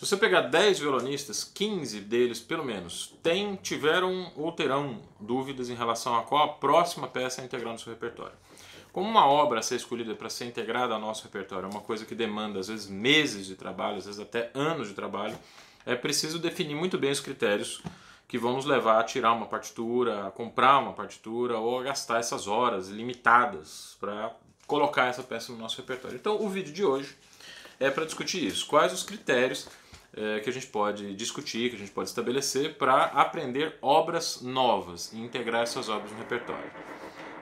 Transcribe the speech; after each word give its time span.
Se 0.00 0.06
você 0.06 0.16
pegar 0.16 0.40
10 0.40 0.78
violonistas, 0.78 1.44
15 1.44 2.00
deles, 2.00 2.40
pelo 2.40 2.64
menos, 2.64 3.14
tem, 3.22 3.54
tiveram 3.56 4.32
ou 4.34 4.50
terão 4.50 5.02
dúvidas 5.20 5.68
em 5.68 5.74
relação 5.74 6.16
a 6.16 6.22
qual 6.22 6.42
a 6.42 6.48
próxima 6.54 7.06
peça 7.06 7.42
a 7.42 7.44
integrar 7.44 7.74
no 7.74 7.78
seu 7.78 7.92
repertório. 7.92 8.32
Como 8.92 9.06
uma 9.06 9.26
obra 9.26 9.60
a 9.60 9.62
ser 9.62 9.76
escolhida 9.76 10.14
para 10.14 10.30
ser 10.30 10.46
integrada 10.46 10.94
ao 10.94 11.00
nosso 11.00 11.24
repertório 11.24 11.66
é 11.66 11.70
uma 11.70 11.82
coisa 11.82 12.06
que 12.06 12.14
demanda, 12.14 12.58
às 12.58 12.68
vezes, 12.68 12.86
meses 12.86 13.46
de 13.46 13.54
trabalho, 13.56 13.98
às 13.98 14.06
vezes 14.06 14.18
até 14.18 14.50
anos 14.54 14.88
de 14.88 14.94
trabalho, 14.94 15.38
é 15.84 15.94
preciso 15.94 16.38
definir 16.38 16.74
muito 16.74 16.96
bem 16.96 17.10
os 17.10 17.20
critérios 17.20 17.82
que 18.26 18.38
vão 18.38 18.54
nos 18.54 18.64
levar 18.64 19.00
a 19.00 19.04
tirar 19.04 19.34
uma 19.34 19.44
partitura, 19.44 20.28
a 20.28 20.30
comprar 20.30 20.78
uma 20.78 20.94
partitura 20.94 21.58
ou 21.58 21.78
a 21.78 21.82
gastar 21.82 22.20
essas 22.20 22.48
horas 22.48 22.88
limitadas 22.88 23.98
para 24.00 24.34
colocar 24.66 25.08
essa 25.08 25.22
peça 25.22 25.52
no 25.52 25.58
nosso 25.58 25.76
repertório. 25.76 26.16
Então, 26.16 26.42
o 26.42 26.48
vídeo 26.48 26.72
de 26.72 26.86
hoje 26.86 27.18
é 27.78 27.90
para 27.90 28.06
discutir 28.06 28.46
isso. 28.46 28.66
Quais 28.66 28.94
os 28.94 29.02
critérios 29.02 29.68
é, 30.14 30.40
que 30.40 30.50
a 30.50 30.52
gente 30.52 30.66
pode 30.66 31.14
discutir, 31.14 31.70
que 31.70 31.76
a 31.76 31.78
gente 31.78 31.92
pode 31.92 32.08
estabelecer 32.08 32.76
para 32.76 33.04
aprender 33.04 33.76
obras 33.80 34.40
novas 34.42 35.12
e 35.12 35.18
integrar 35.18 35.62
essas 35.62 35.88
obras 35.88 36.10
no 36.10 36.18
repertório. 36.18 36.70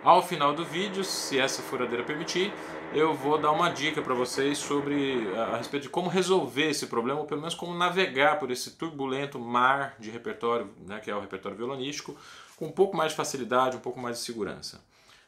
Ao 0.03 0.23
final 0.23 0.55
do 0.55 0.65
vídeo, 0.65 1.03
se 1.03 1.39
essa 1.39 1.61
furadeira 1.61 2.05
permitir, 2.05 2.53
eu 2.95 3.13
vou 3.15 3.37
dar 3.37 3.51
uma 3.51 3.69
dica 3.69 4.01
para 4.01 4.15
vocês 4.15 4.57
sobre 4.57 5.29
a, 5.37 5.55
a, 5.55 5.57
respeito 5.57 5.85
de 5.85 5.89
como 5.89 6.09
resolver 6.09 6.71
esse 6.71 6.87
problema, 6.87 7.21
ou 7.21 7.27
pelo 7.27 7.41
menos 7.41 7.55
como 7.55 7.75
navegar 7.75 8.39
por 8.39 8.51
esse 8.51 8.71
turbulento 8.73 9.39
mar 9.39 9.97
de 9.99 10.11
repertório, 10.11 10.71
né, 10.87 11.01
que 11.01 11.11
é 11.11 11.17
o 11.17 11.21
repertório 11.21 11.59
violonístico, 11.59 12.17
com 12.57 12.67
um 12.67 12.73
pouco 12.73 12.97
mais 12.97 13.11
de 13.11 13.17
facilidade, 13.17 13.77
um 13.77 13.81
pouco 13.81 13.99
mais 13.99 14.19
de 14.19 14.23
segurança. 14.23 14.81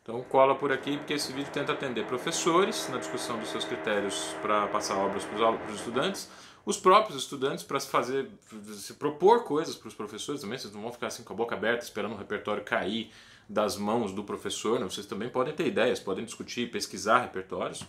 Então 0.03 0.23
cola 0.23 0.55
por 0.55 0.73
aqui 0.73 0.97
porque 0.97 1.15
esse 1.15 1.33
vídeo 1.33 1.53
tenta 1.53 1.73
atender 1.73 2.07
professores 2.07 2.89
na 2.89 2.99
discussão 2.99 3.39
dos 3.39 3.51
seus 3.51 3.65
critérios 3.65 4.35
para 4.41 4.67
passar 4.69 4.97
obras 4.97 5.25
para 5.25 5.51
os 5.69 5.75
estudantes, 5.75 6.29
os 6.65 6.77
próprios 6.77 7.23
estudantes 7.23 7.65
para 7.65 7.81
se 7.81 7.89
fazer, 7.89 8.29
se 8.75 8.95
propor 8.95 9.45
coisas 9.45 9.75
para 9.77 9.89
os 9.89 9.95
professores 9.95 10.41
também, 10.41 10.59
vocês 10.59 10.73
não 10.73 10.83
vão 10.83 10.93
ficar 10.93 11.07
assim 11.07 11.23
com 11.23 11.33
a 11.33 11.37
boca 11.37 11.55
aberta 11.55 11.85
esperando 11.85 12.13
o 12.13 12.17
repertório 12.17 12.63
cair 12.63 13.11
das 13.49 13.77
mãos 13.77 14.13
do 14.13 14.23
professor, 14.23 14.79
né? 14.79 14.85
vocês 14.85 15.07
também 15.07 15.29
podem 15.29 15.53
ter 15.55 15.67
ideias, 15.67 15.99
podem 15.99 16.25
discutir, 16.25 16.71
pesquisar 16.71 17.21
repertórios 17.21 17.85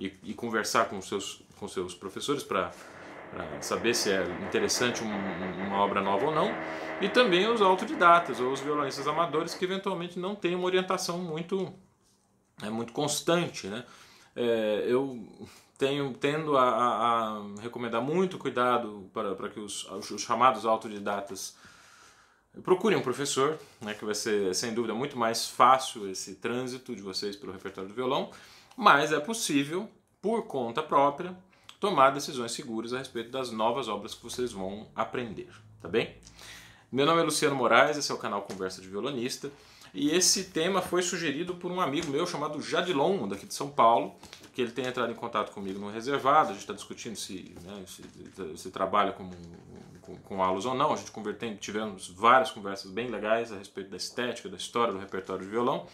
e, 0.00 0.12
e 0.24 0.34
conversar 0.34 0.86
com 0.86 1.00
seus, 1.00 1.42
com 1.56 1.68
seus 1.68 1.94
professores 1.94 2.42
para 2.42 2.72
saber 3.60 3.94
se 3.94 4.10
é 4.10 4.24
interessante 4.46 5.02
um, 5.02 5.66
uma 5.66 5.78
obra 5.78 6.00
nova 6.00 6.26
ou 6.26 6.34
não, 6.34 6.50
e 7.00 7.08
também 7.08 7.48
os 7.48 7.60
autodidatas 7.60 8.40
ou 8.40 8.52
os 8.52 8.60
violonistas 8.60 9.06
amadores 9.06 9.54
que 9.54 9.64
eventualmente 9.64 10.18
não 10.18 10.34
têm 10.34 10.54
uma 10.54 10.66
orientação 10.66 11.18
muito, 11.18 11.72
é, 12.62 12.70
muito 12.70 12.92
constante. 12.92 13.66
Né? 13.66 13.84
É, 14.36 14.84
eu 14.86 15.26
tenho 15.76 16.12
tendo 16.14 16.56
a, 16.56 16.68
a, 16.68 16.88
a, 16.88 17.42
recomendar 17.60 18.00
muito 18.00 18.38
cuidado 18.38 19.10
para, 19.12 19.34
para 19.34 19.48
que 19.48 19.60
os, 19.60 19.84
os 19.90 20.20
chamados 20.20 20.64
autodidatas 20.64 21.56
procurem 22.62 22.98
um 22.98 23.02
professor, 23.02 23.58
né, 23.80 23.94
que 23.94 24.04
vai 24.04 24.14
ser 24.14 24.54
sem 24.54 24.72
dúvida 24.72 24.94
muito 24.94 25.18
mais 25.18 25.48
fácil 25.48 26.08
esse 26.08 26.36
trânsito 26.36 26.94
de 26.94 27.02
vocês 27.02 27.34
pelo 27.34 27.52
repertório 27.52 27.88
do 27.88 27.94
violão, 27.94 28.30
mas 28.76 29.12
é 29.12 29.18
possível, 29.18 29.90
por 30.22 30.46
conta 30.46 30.82
própria, 30.82 31.36
tomar 31.80 32.10
decisões 32.10 32.52
seguras 32.52 32.92
a 32.92 32.98
respeito 32.98 33.30
das 33.30 33.50
novas 33.50 33.88
obras 33.88 34.14
que 34.14 34.22
vocês 34.22 34.52
vão 34.52 34.86
aprender, 34.94 35.48
tá 35.82 35.88
bem? 35.88 36.14
Meu 36.90 37.04
nome 37.04 37.20
é 37.20 37.24
Luciano 37.24 37.56
Moraes, 37.56 37.96
esse 37.96 38.12
é 38.12 38.14
o 38.14 38.18
canal 38.18 38.42
Conversa 38.42 38.80
de 38.80 38.88
Violonista, 38.88 39.50
e 39.92 40.10
esse 40.10 40.44
tema 40.44 40.80
foi 40.80 41.02
sugerido 41.02 41.56
por 41.56 41.70
um 41.70 41.80
amigo 41.80 42.08
meu 42.08 42.26
chamado 42.26 42.60
Jadilon, 42.62 43.28
daqui 43.28 43.46
de 43.46 43.54
São 43.54 43.68
Paulo, 43.68 44.14
que 44.54 44.62
ele 44.62 44.70
tem 44.70 44.86
entrado 44.86 45.10
em 45.10 45.16
contato 45.16 45.52
comigo 45.52 45.78
no 45.78 45.90
reservado, 45.90 46.50
a 46.50 46.52
gente 46.52 46.60
está 46.60 46.72
discutindo 46.72 47.16
se, 47.16 47.54
né, 47.62 47.84
se, 47.86 48.56
se 48.56 48.70
trabalha 48.70 49.12
como 49.12 49.32
com, 50.00 50.16
com 50.16 50.42
aulas 50.42 50.64
ou 50.64 50.74
não. 50.74 50.92
A 50.92 50.96
gente 50.96 51.10
tivemos 51.58 52.08
várias 52.08 52.50
conversas 52.50 52.90
bem 52.90 53.08
legais 53.08 53.50
a 53.50 53.56
respeito 53.56 53.90
da 53.90 53.96
estética, 53.96 54.48
da 54.48 54.56
história 54.56 54.92
do 54.92 54.98
repertório 54.98 55.44
de 55.44 55.50
violão. 55.50 55.86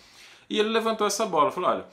E 0.49 0.59
ele 0.59 0.69
levantou 0.69 1.07
essa 1.07 1.25
bola, 1.25 1.51
falou: 1.51 1.71
olha, 1.71 1.87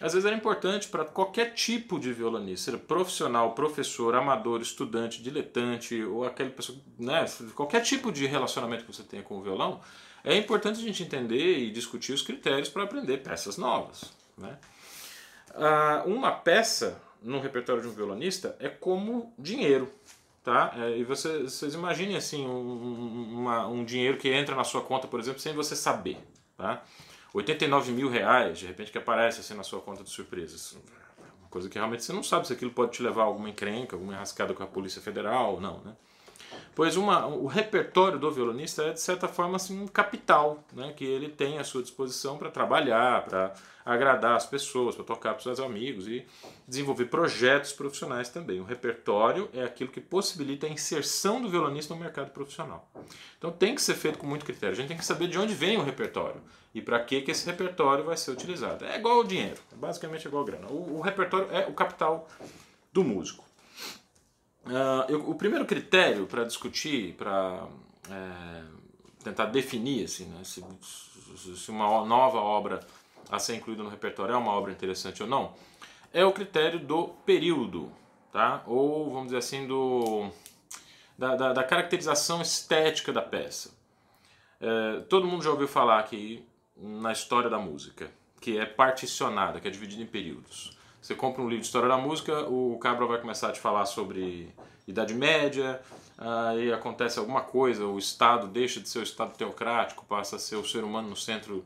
às 0.00 0.12
vezes 0.12 0.24
era 0.24 0.34
importante 0.34 0.88
para 0.88 1.04
qualquer 1.04 1.52
tipo 1.52 1.98
de 1.98 2.12
violonista, 2.12 2.70
seja 2.70 2.82
profissional, 2.82 3.52
professor, 3.52 4.14
amador, 4.14 4.60
estudante, 4.60 5.22
diletante 5.22 6.02
ou 6.02 6.24
aquele 6.24 6.50
pessoa, 6.50 6.78
né, 6.98 7.24
qualquer 7.54 7.82
tipo 7.82 8.10
de 8.10 8.26
relacionamento 8.26 8.84
que 8.84 8.92
você 8.92 9.02
tenha 9.02 9.22
com 9.22 9.38
o 9.38 9.42
violão, 9.42 9.80
é 10.24 10.36
importante 10.36 10.80
a 10.80 10.82
gente 10.82 11.02
entender 11.02 11.58
e 11.58 11.70
discutir 11.70 12.12
os 12.12 12.22
critérios 12.22 12.68
para 12.68 12.84
aprender 12.84 13.18
peças 13.18 13.56
novas. 13.56 14.12
Né? 14.38 14.58
Ah, 15.54 16.02
uma 16.06 16.32
peça 16.32 17.00
no 17.22 17.40
repertório 17.40 17.82
de 17.82 17.88
um 17.88 17.92
violonista 17.92 18.56
é 18.60 18.68
como 18.68 19.32
dinheiro 19.38 19.90
tá? 20.44 20.72
É, 20.76 20.98
e 20.98 21.02
você, 21.02 21.42
vocês 21.44 21.74
imaginem 21.74 22.16
assim 22.16 22.46
um, 22.46 23.40
uma, 23.40 23.66
um 23.66 23.82
dinheiro 23.82 24.18
que 24.18 24.28
entra 24.28 24.54
na 24.54 24.62
sua 24.62 24.82
conta, 24.82 25.08
por 25.08 25.18
exemplo, 25.18 25.40
sem 25.40 25.54
você 25.54 25.74
saber, 25.74 26.18
tá? 26.56 26.84
89 27.32 27.90
mil 27.90 28.08
reais, 28.08 28.58
de 28.58 28.66
repente 28.66 28.92
que 28.92 28.98
aparece 28.98 29.40
assim 29.40 29.54
na 29.54 29.64
sua 29.64 29.80
conta 29.80 30.04
de 30.04 30.10
surpresas. 30.10 30.76
Uma 31.40 31.48
coisa 31.48 31.68
que 31.68 31.76
realmente 31.76 32.04
você 32.04 32.12
não 32.12 32.22
sabe 32.22 32.46
se 32.46 32.52
aquilo 32.52 32.70
pode 32.70 32.92
te 32.92 33.02
levar 33.02 33.22
a 33.22 33.24
alguma 33.24 33.48
encrenca, 33.48 33.96
alguma 33.96 34.12
enrascada 34.12 34.54
com 34.54 34.62
a 34.62 34.66
Polícia 34.66 35.00
Federal 35.00 35.54
ou 35.54 35.60
não, 35.60 35.80
né? 35.80 35.96
Pois 36.74 36.96
uma, 36.96 37.26
o 37.26 37.46
repertório 37.46 38.18
do 38.18 38.30
violonista 38.30 38.82
é, 38.82 38.92
de 38.92 39.00
certa 39.00 39.28
forma, 39.28 39.56
assim, 39.56 39.80
um 39.80 39.86
capital 39.86 40.64
né, 40.72 40.92
que 40.96 41.04
ele 41.04 41.28
tem 41.28 41.58
à 41.58 41.64
sua 41.64 41.82
disposição 41.82 42.36
para 42.36 42.50
trabalhar, 42.50 43.24
para 43.24 43.54
agradar 43.86 44.34
as 44.34 44.44
pessoas, 44.44 44.96
para 44.96 45.04
tocar 45.04 45.30
para 45.30 45.38
os 45.38 45.44
seus 45.44 45.60
amigos 45.60 46.08
e 46.08 46.26
desenvolver 46.66 47.04
projetos 47.04 47.72
profissionais 47.72 48.28
também. 48.28 48.58
O 48.58 48.64
repertório 48.64 49.48
é 49.52 49.62
aquilo 49.62 49.90
que 49.90 50.00
possibilita 50.00 50.66
a 50.66 50.70
inserção 50.70 51.40
do 51.40 51.48
violonista 51.48 51.94
no 51.94 52.00
mercado 52.00 52.30
profissional. 52.30 52.90
Então 53.38 53.52
tem 53.52 53.74
que 53.74 53.82
ser 53.82 53.94
feito 53.94 54.18
com 54.18 54.26
muito 54.26 54.44
critério. 54.44 54.72
A 54.72 54.76
gente 54.76 54.88
tem 54.88 54.96
que 54.96 55.04
saber 55.04 55.28
de 55.28 55.38
onde 55.38 55.54
vem 55.54 55.76
o 55.76 55.82
repertório 55.82 56.40
e 56.74 56.82
para 56.82 56.98
que, 56.98 57.20
que 57.20 57.30
esse 57.30 57.46
repertório 57.46 58.04
vai 58.04 58.16
ser 58.16 58.32
utilizado. 58.32 58.84
É 58.84 58.98
igual 58.98 59.18
ao 59.18 59.24
dinheiro, 59.24 59.60
é 59.72 59.76
basicamente 59.76 60.26
igual 60.26 60.40
ao 60.40 60.46
grana. 60.46 60.66
O, 60.68 60.98
o 60.98 61.00
repertório 61.00 61.46
é 61.52 61.66
o 61.66 61.72
capital 61.72 62.26
do 62.92 63.04
músico. 63.04 63.44
Uh, 64.66 65.10
eu, 65.10 65.30
o 65.30 65.34
primeiro 65.34 65.66
critério 65.66 66.26
para 66.26 66.44
discutir, 66.44 67.14
para 67.14 67.66
é, 68.10 68.62
tentar 69.22 69.46
definir 69.46 70.04
assim, 70.04 70.24
né, 70.26 70.42
se, 70.42 70.64
se, 71.56 71.70
uma 71.70 72.04
nova 72.04 72.38
obra 72.38 72.80
a 73.30 73.38
ser 73.38 73.56
incluída 73.56 73.82
no 73.82 73.90
repertório 73.90 74.34
é 74.34 74.36
uma 74.36 74.52
obra 74.52 74.72
interessante 74.72 75.22
ou 75.22 75.28
não, 75.28 75.54
é 76.12 76.24
o 76.24 76.32
critério 76.32 76.78
do 76.78 77.08
período, 77.26 77.92
tá? 78.32 78.62
ou 78.66 79.10
vamos 79.10 79.26
dizer 79.26 79.38
assim, 79.38 79.66
do, 79.66 80.30
da, 81.18 81.36
da, 81.36 81.52
da 81.52 81.64
caracterização 81.64 82.40
estética 82.40 83.12
da 83.12 83.22
peça. 83.22 83.74
É, 84.60 85.00
todo 85.10 85.26
mundo 85.26 85.44
já 85.44 85.50
ouviu 85.50 85.68
falar 85.68 85.98
aqui 85.98 86.42
na 86.76 87.12
história 87.12 87.50
da 87.50 87.58
música, 87.58 88.10
que 88.40 88.58
é 88.58 88.64
particionada, 88.64 89.60
que 89.60 89.68
é 89.68 89.70
dividida 89.70 90.02
em 90.02 90.06
períodos. 90.06 90.76
Você 91.04 91.14
compra 91.14 91.42
um 91.42 91.48
livro 91.50 91.60
de 91.60 91.66
história 91.66 91.86
da 91.86 91.98
música, 91.98 92.48
o 92.48 92.78
cabra 92.78 93.04
vai 93.04 93.20
começar 93.20 93.48
a 93.48 93.52
te 93.52 93.60
falar 93.60 93.84
sobre 93.84 94.48
Idade 94.88 95.12
Média, 95.12 95.78
aí 96.16 96.72
acontece 96.72 97.18
alguma 97.18 97.42
coisa, 97.42 97.84
o 97.84 97.98
Estado 97.98 98.46
deixa 98.46 98.80
de 98.80 98.88
ser 98.88 99.00
o 99.00 99.02
Estado 99.02 99.36
teocrático, 99.36 100.06
passa 100.06 100.36
a 100.36 100.38
ser 100.38 100.56
o 100.56 100.64
ser 100.64 100.82
humano 100.82 101.10
no 101.10 101.14
centro 101.14 101.62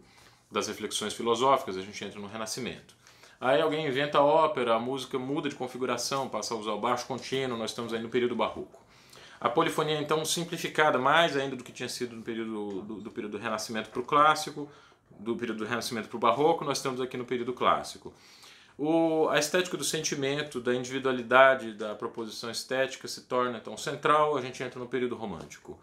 das 0.50 0.66
reflexões 0.66 1.15
filosóficas, 1.15 1.76
a 1.76 1.82
gente 1.82 2.04
entra 2.04 2.19
no 2.19 2.26
Renascimento. 2.26 2.97
Aí 3.41 3.60
alguém 3.62 3.87
inventa 3.87 4.19
a 4.19 4.25
ópera, 4.25 4.75
a 4.75 4.81
música 4.81 5.21
muda 5.21 5.49
de 5.49 5.55
configuração, 5.55 6.28
passa 6.28 6.53
a 6.53 6.56
usar 6.56 6.72
o 6.72 6.81
baixo 6.81 7.06
contínuo, 7.06 7.56
nós 7.56 7.70
estamos 7.70 7.94
aí 7.94 8.03
no 8.03 8.09
período 8.09 8.34
barroco. 8.34 8.82
A 9.41 9.49
polifonia 9.49 10.00
então 10.00 10.25
simplificada 10.25 10.99
mais 10.99 11.37
ainda 11.37 11.55
do 11.55 11.62
que 11.62 11.70
tinha 11.70 11.88
sido 11.88 12.16
no 12.16 12.22
período 12.22 12.82
do, 12.82 12.94
do 13.03 13.10
período 13.12 13.38
do 13.38 13.41
Renascimento 13.41 13.88
para 13.88 14.00
o 14.00 14.05
clássico, 14.05 14.69
do 15.16 15.37
período 15.37 15.59
do 15.59 15.65
Renascimento 15.65 16.09
para 16.09 16.16
o 16.16 16.20
barroco, 16.20 16.65
nós 16.65 16.78
estamos 16.78 17.00
aqui 17.00 17.16
no 17.16 17.25
período 17.25 17.53
clássico. 17.53 18.12
O, 18.78 19.28
a 19.28 19.41
estética 19.41 19.77
do 19.77 19.83
sentimento, 19.83 20.61
da 20.61 20.72
individualidade, 20.72 21.72
da 21.72 21.97
proposição 21.97 22.49
estética 22.49 23.09
se 23.09 23.22
torna 23.22 23.59
então 23.59 23.77
central, 23.77 24.37
a 24.37 24.41
gente 24.41 24.62
entra 24.62 24.79
no 24.79 24.87
período 24.87 25.17
romântico. 25.17 25.76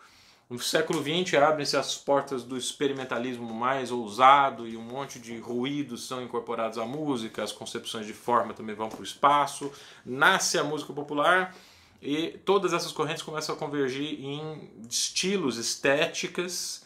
No 0.49 0.57
século 0.59 1.01
XX 1.01 1.33
abrem-se 1.33 1.75
as 1.75 1.97
portas 1.97 2.43
do 2.43 2.55
experimentalismo 2.55 3.53
mais 3.53 3.91
ousado 3.91 4.65
e 4.65 4.77
um 4.77 4.81
monte 4.81 5.19
de 5.19 5.37
ruídos 5.39 6.07
são 6.07 6.23
incorporados 6.23 6.77
à 6.77 6.85
música, 6.85 7.43
as 7.43 7.51
concepções 7.51 8.05
de 8.05 8.13
forma 8.13 8.53
também 8.53 8.75
vão 8.75 8.87
para 8.87 9.01
o 9.01 9.03
espaço, 9.03 9.69
nasce 10.05 10.57
a 10.57 10.63
música 10.63 10.93
popular 10.93 11.53
e 12.01 12.39
todas 12.45 12.71
essas 12.71 12.93
correntes 12.93 13.23
começam 13.23 13.55
a 13.55 13.57
convergir 13.57 14.23
em 14.23 14.71
estilos, 14.89 15.57
estéticas 15.57 16.84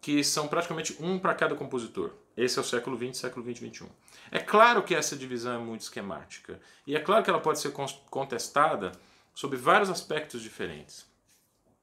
que 0.00 0.24
são 0.24 0.48
praticamente 0.48 0.96
um 1.00 1.18
para 1.18 1.34
cada 1.34 1.54
compositor. 1.54 2.12
Esse 2.36 2.58
é 2.58 2.62
o 2.62 2.64
século 2.64 2.96
XX, 2.96 3.18
século 3.18 3.44
XX, 3.44 3.58
XXI. 3.58 3.86
É 4.30 4.38
claro 4.38 4.82
que 4.82 4.94
essa 4.94 5.16
divisão 5.16 5.54
é 5.54 5.58
muito 5.58 5.82
esquemática. 5.82 6.58
E 6.86 6.96
é 6.96 7.00
claro 7.00 7.22
que 7.22 7.28
ela 7.28 7.40
pode 7.40 7.58
ser 7.58 7.72
contestada 8.08 8.92
sob 9.34 9.56
vários 9.56 9.90
aspectos 9.90 10.40
diferentes. 10.40 11.06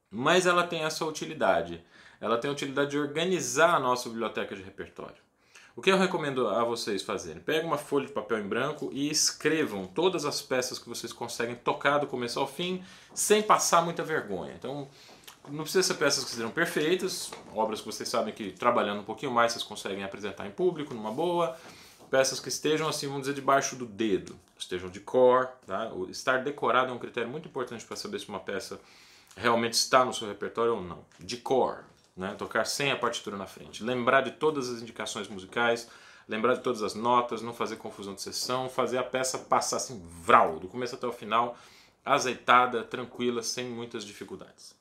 Mas 0.09 0.45
ela 0.45 0.65
tem 0.65 0.83
essa 0.83 1.05
utilidade. 1.05 1.83
Ela 2.19 2.37
tem 2.37 2.49
a 2.49 2.53
utilidade 2.53 2.91
de 2.91 2.97
organizar 2.97 3.75
a 3.75 3.79
nossa 3.79 4.09
biblioteca 4.09 4.55
de 4.55 4.63
repertório. 4.63 5.27
O 5.75 5.81
que 5.81 5.91
eu 5.91 5.97
recomendo 5.97 6.47
a 6.47 6.63
vocês 6.63 7.03
fazerem? 7.03 7.39
Peguem 7.39 7.67
uma 7.67 7.77
folha 7.77 8.07
de 8.07 8.11
papel 8.11 8.39
em 8.39 8.47
branco 8.47 8.89
e 8.91 9.11
escrevam 9.11 9.85
todas 9.85 10.25
as 10.25 10.41
peças 10.41 10.79
que 10.79 10.89
vocês 10.89 11.13
conseguem 11.13 11.55
tocar 11.55 11.99
do 11.99 12.07
começo 12.07 12.39
ao 12.39 12.47
fim, 12.47 12.83
sem 13.13 13.43
passar 13.43 13.83
muita 13.83 14.03
vergonha. 14.03 14.55
Então, 14.57 14.89
não 15.49 15.63
precisa 15.63 15.83
ser 15.83 15.93
peças 15.95 16.23
que 16.23 16.31
sejam 16.31 16.49
perfeitas, 16.49 17.31
obras 17.53 17.79
que 17.81 17.85
vocês 17.85 18.07
sabem 18.07 18.33
que 18.33 18.51
trabalhando 18.51 19.01
um 19.01 19.03
pouquinho 19.03 19.31
mais 19.31 19.51
vocês 19.51 19.63
conseguem 19.63 20.03
apresentar 20.03 20.47
em 20.47 20.51
público, 20.51 20.93
numa 20.93 21.11
boa. 21.11 21.57
Peças 22.09 22.39
que 22.39 22.47
estejam, 22.47 22.87
assim, 22.87 23.07
vamos 23.07 23.23
dizer, 23.23 23.33
debaixo 23.33 23.75
do 23.75 23.85
dedo, 23.85 24.37
estejam 24.57 24.89
de 24.89 24.99
cor. 24.99 25.49
Tá? 25.65 25.89
O 25.93 26.09
estar 26.09 26.43
decorado 26.43 26.91
é 26.91 26.93
um 26.93 26.99
critério 26.99 27.29
muito 27.29 27.47
importante 27.49 27.85
para 27.85 27.97
saber 27.97 28.19
se 28.19 28.29
uma 28.29 28.39
peça 28.39 28.79
realmente 29.35 29.73
está 29.73 30.05
no 30.05 30.13
seu 30.13 30.27
repertório 30.27 30.75
ou 30.75 30.81
não. 30.81 31.05
De 31.19 31.37
cor, 31.37 31.83
né? 32.15 32.33
tocar 32.37 32.65
sem 32.65 32.91
a 32.91 32.95
partitura 32.95 33.35
na 33.35 33.45
frente. 33.45 33.83
Lembrar 33.83 34.21
de 34.21 34.31
todas 34.31 34.69
as 34.69 34.81
indicações 34.81 35.27
musicais, 35.27 35.89
lembrar 36.27 36.55
de 36.55 36.61
todas 36.61 36.81
as 36.81 36.95
notas, 36.95 37.41
não 37.41 37.53
fazer 37.53 37.75
confusão 37.75 38.13
de 38.13 38.21
sessão, 38.21 38.69
fazer 38.69 38.97
a 38.97 39.03
peça 39.03 39.37
passar 39.37 39.77
assim, 39.77 40.01
vral, 40.21 40.59
do 40.59 40.67
começo 40.67 40.95
até 40.95 41.07
o 41.07 41.11
final, 41.11 41.57
azeitada, 42.05 42.83
tranquila, 42.83 43.43
sem 43.43 43.65
muitas 43.65 44.05
dificuldades. 44.05 44.75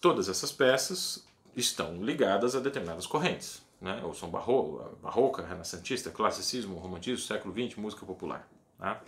Todas 0.00 0.28
essas 0.28 0.52
peças 0.52 1.26
estão 1.56 2.02
ligadas 2.02 2.54
a 2.54 2.60
determinadas 2.60 3.06
correntes, 3.06 3.62
né? 3.80 4.00
ou 4.04 4.14
são 4.14 4.28
barro, 4.28 4.96
barroca, 5.02 5.42
renascentista, 5.42 6.10
classicismo, 6.10 6.76
romantismo, 6.76 7.24
século 7.24 7.54
XX, 7.54 7.76
música 7.76 8.04
popular. 8.04 8.48
Tá? 8.78 9.00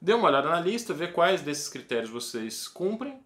Dê 0.00 0.12
uma 0.12 0.28
olhada 0.28 0.48
na 0.48 0.60
lista, 0.60 0.92
vê 0.92 1.08
quais 1.08 1.42
desses 1.42 1.68
critérios 1.68 2.10
vocês 2.10 2.66
cumprem 2.66 3.20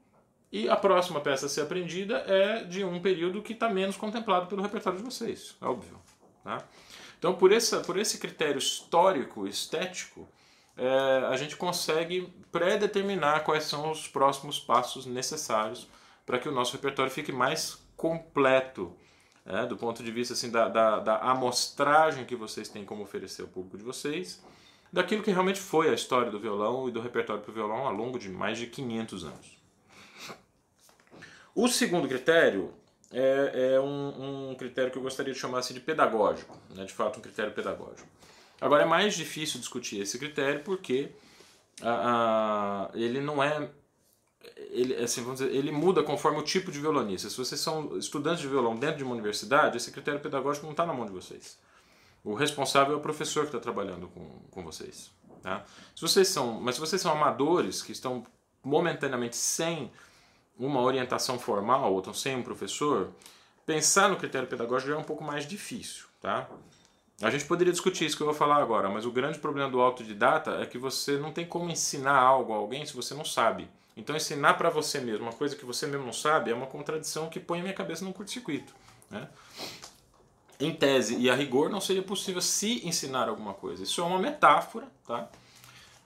e 0.52 0.68
a 0.68 0.76
próxima 0.76 1.20
peça 1.20 1.46
a 1.46 1.48
ser 1.48 1.62
aprendida 1.62 2.18
é 2.28 2.64
de 2.64 2.84
um 2.84 3.00
período 3.00 3.42
que 3.42 3.52
está 3.52 3.68
menos 3.68 3.96
contemplado 3.96 4.46
pelo 4.46 4.62
repertório 4.62 4.98
de 4.98 5.04
vocês, 5.04 5.56
óbvio. 5.60 5.98
Tá? 6.44 6.62
Então, 7.18 7.34
por, 7.34 7.50
essa, 7.52 7.80
por 7.80 7.98
esse 7.98 8.18
critério 8.18 8.58
histórico, 8.58 9.48
estético, 9.48 10.28
é, 10.76 11.26
a 11.28 11.36
gente 11.36 11.56
consegue 11.56 12.32
pré-determinar 12.52 13.44
quais 13.44 13.64
são 13.64 13.90
os 13.90 14.06
próximos 14.06 14.60
passos 14.60 15.06
necessários 15.06 15.88
para 16.24 16.38
que 16.38 16.48
o 16.48 16.52
nosso 16.52 16.72
repertório 16.72 17.10
fique 17.10 17.32
mais 17.32 17.78
completo, 17.96 18.96
é, 19.44 19.66
do 19.66 19.76
ponto 19.76 20.02
de 20.02 20.10
vista 20.10 20.34
assim, 20.34 20.50
da, 20.50 20.68
da, 20.68 20.98
da 21.00 21.18
amostragem 21.18 22.24
que 22.24 22.34
vocês 22.34 22.68
têm 22.68 22.84
como 22.84 23.02
oferecer 23.02 23.42
ao 23.42 23.48
público 23.48 23.76
de 23.76 23.84
vocês, 23.84 24.42
daquilo 24.92 25.22
que 25.22 25.30
realmente 25.30 25.60
foi 25.60 25.90
a 25.90 25.94
história 25.94 26.30
do 26.30 26.38
violão 26.38 26.88
e 26.88 26.92
do 26.92 27.00
repertório 27.00 27.42
para 27.42 27.50
o 27.50 27.54
violão 27.54 27.86
ao 27.86 27.92
longo 27.92 28.18
de 28.18 28.28
mais 28.28 28.58
de 28.58 28.66
500 28.66 29.24
anos. 29.24 29.58
O 31.54 31.68
segundo 31.68 32.08
critério 32.08 32.72
é, 33.12 33.74
é 33.74 33.80
um, 33.80 34.50
um, 34.50 34.54
critério 34.54 34.90
que 34.90 34.98
eu 34.98 35.02
gostaria 35.02 35.32
de 35.32 35.38
chamar 35.38 35.58
assim 35.58 35.74
de 35.74 35.80
pedagógico, 35.80 36.58
né? 36.74 36.84
de 36.84 36.92
fato 36.92 37.18
um 37.18 37.22
critério 37.22 37.52
pedagógico. 37.52 38.08
Agora 38.60 38.82
é 38.82 38.86
mais 38.86 39.14
difícil 39.14 39.60
discutir 39.60 40.00
esse 40.00 40.18
critério 40.18 40.62
porque 40.64 41.10
a, 41.82 42.90
ele 42.94 43.20
não 43.20 43.42
é 43.42 43.68
ele, 44.56 44.94
assim, 44.96 45.22
vamos 45.22 45.40
dizer, 45.40 45.54
ele 45.54 45.70
muda 45.70 46.02
conforme 46.02 46.38
o 46.38 46.42
tipo 46.42 46.70
de 46.70 46.80
violonista. 46.80 47.28
Se 47.30 47.36
vocês 47.36 47.60
são 47.60 47.96
estudantes 47.96 48.40
de 48.40 48.48
violão 48.48 48.76
dentro 48.76 48.98
de 48.98 49.04
uma 49.04 49.12
universidade, 49.12 49.76
esse 49.76 49.90
critério 49.90 50.20
pedagógico 50.20 50.66
não 50.66 50.72
está 50.72 50.84
na 50.84 50.92
mão 50.92 51.06
de 51.06 51.12
vocês. 51.12 51.58
O 52.22 52.34
responsável 52.34 52.94
é 52.94 52.96
o 52.96 53.00
professor 53.00 53.42
que 53.42 53.48
está 53.48 53.60
trabalhando 53.60 54.08
com, 54.08 54.26
com 54.50 54.62
vocês. 54.62 55.10
Tá? 55.42 55.64
Se 55.94 56.00
vocês 56.00 56.28
são, 56.28 56.60
mas 56.60 56.76
se 56.76 56.80
vocês 56.80 57.00
são 57.00 57.12
amadores 57.12 57.82
que 57.82 57.92
estão 57.92 58.24
momentaneamente 58.62 59.36
sem 59.36 59.92
uma 60.58 60.80
orientação 60.80 61.38
formal 61.38 61.92
ou 61.92 61.98
estão 61.98 62.14
sem 62.14 62.34
um 62.36 62.42
professor, 62.42 63.10
pensar 63.66 64.08
no 64.08 64.16
critério 64.16 64.48
pedagógico 64.48 64.92
é 64.92 64.96
um 64.96 65.04
pouco 65.04 65.22
mais 65.22 65.46
difícil, 65.46 66.06
tá? 66.20 66.48
A 67.22 67.30
gente 67.30 67.44
poderia 67.44 67.72
discutir 67.72 68.06
isso 68.06 68.16
que 68.16 68.22
eu 68.22 68.26
vou 68.26 68.34
falar 68.34 68.56
agora, 68.56 68.88
mas 68.88 69.06
o 69.06 69.10
grande 69.10 69.38
problema 69.38 69.70
do 69.70 69.80
autodidata 69.80 70.60
é 70.60 70.66
que 70.66 70.78
você 70.78 71.16
não 71.16 71.32
tem 71.32 71.46
como 71.46 71.70
ensinar 71.70 72.18
algo 72.18 72.52
a 72.52 72.56
alguém 72.56 72.84
se 72.84 72.94
você 72.94 73.14
não 73.14 73.24
sabe. 73.24 73.68
Então 73.96 74.16
ensinar 74.16 74.54
para 74.54 74.70
você 74.70 75.00
mesmo 75.00 75.24
uma 75.24 75.32
coisa 75.32 75.54
que 75.54 75.64
você 75.64 75.86
mesmo 75.86 76.04
não 76.04 76.12
sabe 76.12 76.50
é 76.50 76.54
uma 76.54 76.66
contradição 76.66 77.28
que 77.28 77.38
põe 77.38 77.60
a 77.60 77.62
minha 77.62 77.74
cabeça 77.74 78.04
num 78.04 78.12
curto-circuito, 78.12 78.74
né? 79.10 79.28
Em 80.58 80.72
tese 80.72 81.16
e 81.16 81.28
a 81.28 81.34
rigor 81.34 81.68
não 81.68 81.80
seria 81.80 82.02
possível 82.02 82.40
se 82.40 82.86
ensinar 82.86 83.28
alguma 83.28 83.54
coisa. 83.54 83.82
Isso 83.82 84.00
é 84.00 84.04
uma 84.04 84.18
metáfora, 84.18 84.88
tá? 85.06 85.28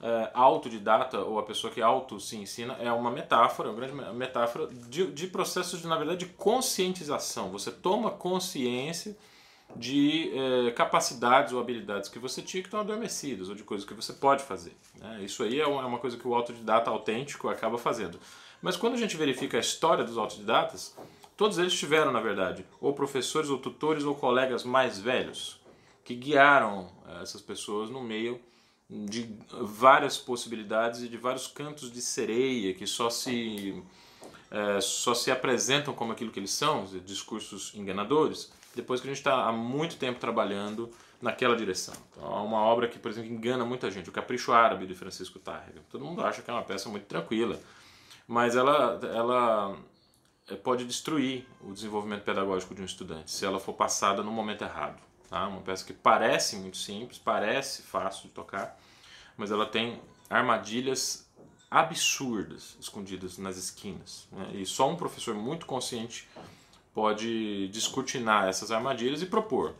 é, 0.01 0.31
autodidata 0.33 1.19
ou 1.19 1.39
a 1.39 1.43
pessoa 1.43 1.71
que 1.71 1.81
auto 1.81 2.19
se 2.19 2.37
ensina 2.37 2.73
é 2.79 2.91
uma 2.91 3.11
metáfora, 3.11 3.69
uma 3.69 3.75
grande 3.75 3.93
metáfora 4.13 4.67
de, 4.67 5.11
de 5.11 5.27
processos 5.27 5.81
de, 5.81 5.87
na 5.87 5.97
verdade, 5.97 6.25
de 6.25 6.31
conscientização. 6.33 7.49
Você 7.49 7.71
toma 7.71 8.11
consciência 8.11 9.15
de 9.75 10.31
é, 10.33 10.71
capacidades 10.71 11.53
ou 11.53 11.59
habilidades 11.59 12.09
que 12.09 12.19
você 12.19 12.41
tinha 12.41 12.61
que 12.61 12.67
estão 12.67 12.79
adormecidas 12.79 13.49
ou 13.49 13.55
de 13.55 13.63
coisas 13.63 13.87
que 13.87 13.93
você 13.93 14.13
pode 14.13 14.43
fazer. 14.43 14.75
Né? 14.99 15.21
Isso 15.23 15.43
aí 15.43 15.59
é 15.59 15.67
uma, 15.67 15.83
é 15.83 15.85
uma 15.85 15.99
coisa 15.99 16.17
que 16.17 16.27
o 16.27 16.33
autodidata 16.33 16.89
autêntico 16.89 17.47
acaba 17.47 17.77
fazendo. 17.77 18.19
Mas 18.61 18.75
quando 18.75 18.95
a 18.95 18.97
gente 18.97 19.15
verifica 19.15 19.57
a 19.57 19.59
história 19.59 20.03
dos 20.03 20.17
autodidatas, 20.17 20.97
todos 21.37 21.57
eles 21.57 21.73
tiveram, 21.73 22.11
na 22.11 22.19
verdade, 22.19 22.65
ou 22.81 22.93
professores, 22.93 23.49
ou 23.49 23.57
tutores, 23.57 24.03
ou 24.03 24.15
colegas 24.15 24.63
mais 24.63 24.99
velhos 24.99 25.59
que 26.03 26.15
guiaram 26.15 26.89
é, 27.07 27.21
essas 27.21 27.41
pessoas 27.41 27.89
no 27.89 28.01
meio 28.01 28.39
de 28.89 29.29
várias 29.51 30.17
possibilidades 30.17 31.03
e 31.03 31.07
de 31.07 31.15
vários 31.15 31.45
cantos 31.45 31.91
de 31.91 32.01
sereia 32.01 32.73
que 32.73 32.87
só 32.87 33.07
se 33.09 33.83
é, 34.49 34.81
só 34.81 35.13
se 35.13 35.29
apresentam 35.29 35.93
como 35.93 36.11
aquilo 36.11 36.31
que 36.31 36.39
eles 36.39 36.51
são, 36.51 36.85
discursos 37.05 37.71
enganadores, 37.75 38.51
depois 38.75 39.01
que 39.01 39.07
a 39.07 39.09
gente 39.09 39.19
está 39.19 39.45
há 39.45 39.51
muito 39.51 39.97
tempo 39.97 40.19
trabalhando 40.19 40.91
naquela 41.21 41.55
direção. 41.55 41.93
Então, 42.11 42.25
há 42.25 42.41
uma 42.41 42.59
obra 42.59 42.87
que, 42.87 42.97
por 42.97 43.11
exemplo, 43.11 43.31
engana 43.31 43.65
muita 43.65 43.91
gente, 43.91 44.09
o 44.09 44.11
Capricho 44.11 44.51
Árabe 44.51 44.87
de 44.87 44.95
Francisco 44.95 45.37
Tárrega. 45.39 45.81
Todo 45.89 46.05
mundo 46.05 46.23
acha 46.23 46.41
que 46.41 46.49
é 46.49 46.53
uma 46.53 46.63
peça 46.63 46.87
muito 46.89 47.05
tranquila, 47.05 47.59
mas 48.27 48.55
ela, 48.55 48.99
ela 49.03 49.77
é, 50.47 50.55
pode 50.55 50.85
destruir 50.85 51.45
o 51.61 51.73
desenvolvimento 51.73 52.23
pedagógico 52.23 52.73
de 52.73 52.81
um 52.81 52.85
estudante 52.85 53.31
se 53.31 53.45
ela 53.45 53.59
for 53.59 53.73
passada 53.73 54.23
no 54.23 54.31
momento 54.31 54.63
errado. 54.63 54.99
Tá? 55.29 55.47
Uma 55.47 55.61
peça 55.61 55.85
que 55.85 55.93
parece 55.93 56.55
muito 56.55 56.77
simples, 56.77 57.19
parece 57.19 57.83
fácil 57.83 58.29
de 58.29 58.33
tocar, 58.33 58.79
mas 59.37 59.51
ela 59.51 59.65
tem 59.65 60.01
armadilhas 60.29 61.27
absurdas 61.69 62.75
escondidas 62.79 63.37
nas 63.37 63.57
esquinas. 63.57 64.27
Né? 64.31 64.51
E 64.53 64.65
só 64.65 64.89
um 64.89 64.95
professor 64.95 65.35
muito 65.35 65.65
consciente 65.65 66.27
pode 66.99 67.69
descortinar 67.69 68.49
essas 68.49 68.71
armadilhas 68.71 69.21
e 69.21 69.25
propor 69.25 69.73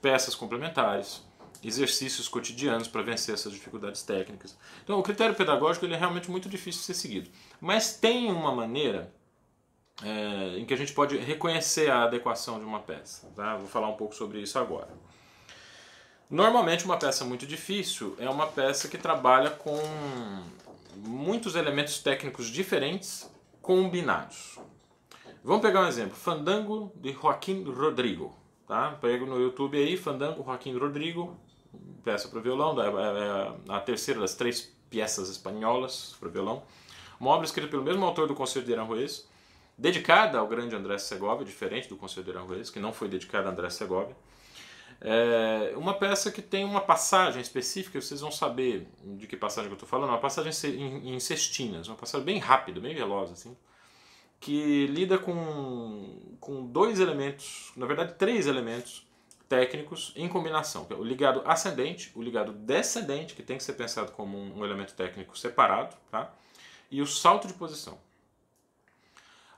peças 0.00 0.36
complementares, 0.36 1.20
exercícios 1.64 2.28
cotidianos 2.28 2.86
para 2.86 3.02
vencer 3.02 3.34
essas 3.34 3.52
dificuldades 3.52 4.04
técnicas. 4.04 4.56
Então, 4.84 4.96
o 4.96 5.02
critério 5.02 5.34
pedagógico 5.34 5.84
ele 5.84 5.94
é 5.94 5.96
realmente 5.96 6.30
muito 6.30 6.48
difícil 6.48 6.78
de 6.78 6.86
ser 6.86 6.94
seguido. 6.94 7.28
Mas 7.60 7.94
tem 7.94 8.30
uma 8.30 8.54
maneira 8.54 9.12
é, 10.00 10.58
em 10.60 10.64
que 10.64 10.72
a 10.72 10.76
gente 10.76 10.92
pode 10.92 11.18
reconhecer 11.18 11.90
a 11.90 12.04
adequação 12.04 12.60
de 12.60 12.64
uma 12.64 12.78
peça. 12.78 13.26
Tá? 13.34 13.56
Vou 13.56 13.66
falar 13.66 13.88
um 13.88 13.96
pouco 13.96 14.14
sobre 14.14 14.40
isso 14.40 14.56
agora. 14.56 14.90
Normalmente, 16.30 16.84
uma 16.84 16.98
peça 16.98 17.24
muito 17.24 17.48
difícil 17.48 18.14
é 18.16 18.30
uma 18.30 18.46
peça 18.46 18.86
que 18.86 18.96
trabalha 18.96 19.50
com 19.50 19.76
muitos 20.94 21.56
elementos 21.56 21.98
técnicos 21.98 22.46
diferentes 22.46 23.28
combinados. 23.60 24.56
Vamos 25.42 25.62
pegar 25.62 25.82
um 25.82 25.86
exemplo: 25.86 26.16
Fandango 26.16 26.92
de 26.96 27.12
Joaquim 27.12 27.64
Rodrigo. 27.64 28.34
Tá? 28.66 28.92
Pego 29.00 29.26
no 29.26 29.40
YouTube 29.40 29.76
aí, 29.76 29.96
Fandango 29.96 30.44
Joaquim 30.44 30.76
Rodrigo, 30.78 31.36
peça 32.04 32.28
para 32.28 32.40
violão, 32.40 32.80
é, 32.80 32.86
é, 32.86 33.72
é 33.72 33.74
a 33.74 33.80
terceira 33.80 34.20
das 34.20 34.34
três 34.34 34.72
peças 34.88 35.28
espanholas 35.28 36.16
para 36.20 36.28
violão. 36.28 36.62
Uma 37.18 37.30
obra 37.30 37.44
escrita 37.44 37.68
pelo 37.68 37.82
mesmo 37.82 38.04
autor 38.04 38.28
do 38.28 38.34
Concerto 38.34 38.66
de 38.66 38.74
Aranjuez 38.74 39.28
dedicada 39.76 40.38
ao 40.38 40.46
grande 40.46 40.76
André 40.76 40.98
Segovia, 40.98 41.44
diferente 41.44 41.88
do 41.88 41.96
Conselheiro 41.96 42.38
Aranjuez, 42.38 42.68
que 42.68 42.78
não 42.78 42.92
foi 42.92 43.08
dedicada 43.08 43.48
a 43.48 43.52
André 43.52 43.70
Segovia. 43.70 44.14
É 45.00 45.72
uma 45.76 45.94
peça 45.94 46.30
que 46.30 46.42
tem 46.42 46.64
uma 46.64 46.82
passagem 46.82 47.40
específica, 47.40 47.98
vocês 48.00 48.20
vão 48.20 48.30
saber 48.30 48.86
de 49.02 49.26
que 49.26 49.36
passagem 49.36 49.68
que 49.68 49.72
eu 49.72 49.76
estou 49.76 49.88
falando, 49.88 50.10
uma 50.10 50.18
passagem 50.18 50.52
em 51.02 51.18
cestinas, 51.18 51.88
uma 51.88 51.96
passagem 51.96 52.24
bem 52.24 52.38
rápida, 52.38 52.78
bem 52.78 52.94
veloz, 52.94 53.32
assim, 53.32 53.56
que 54.40 54.86
lida 54.86 55.18
com, 55.18 56.18
com 56.40 56.66
dois 56.66 56.98
elementos, 56.98 57.70
na 57.76 57.84
verdade 57.84 58.14
três 58.14 58.46
elementos 58.46 59.06
técnicos 59.48 60.12
em 60.16 60.28
combinação, 60.28 60.86
é 60.88 60.94
o 60.94 61.04
ligado 61.04 61.42
ascendente, 61.44 62.10
o 62.14 62.22
ligado 62.22 62.52
descendente, 62.52 63.34
que 63.34 63.42
tem 63.42 63.58
que 63.58 63.62
ser 63.62 63.74
pensado 63.74 64.12
como 64.12 64.38
um, 64.38 64.64
elemento 64.64 64.94
técnico 64.94 65.38
separado, 65.38 65.94
tá? 66.10 66.32
e 66.90 67.02
o 67.02 67.06
salto 67.06 67.46
de 67.46 67.54
posição. 67.54 67.98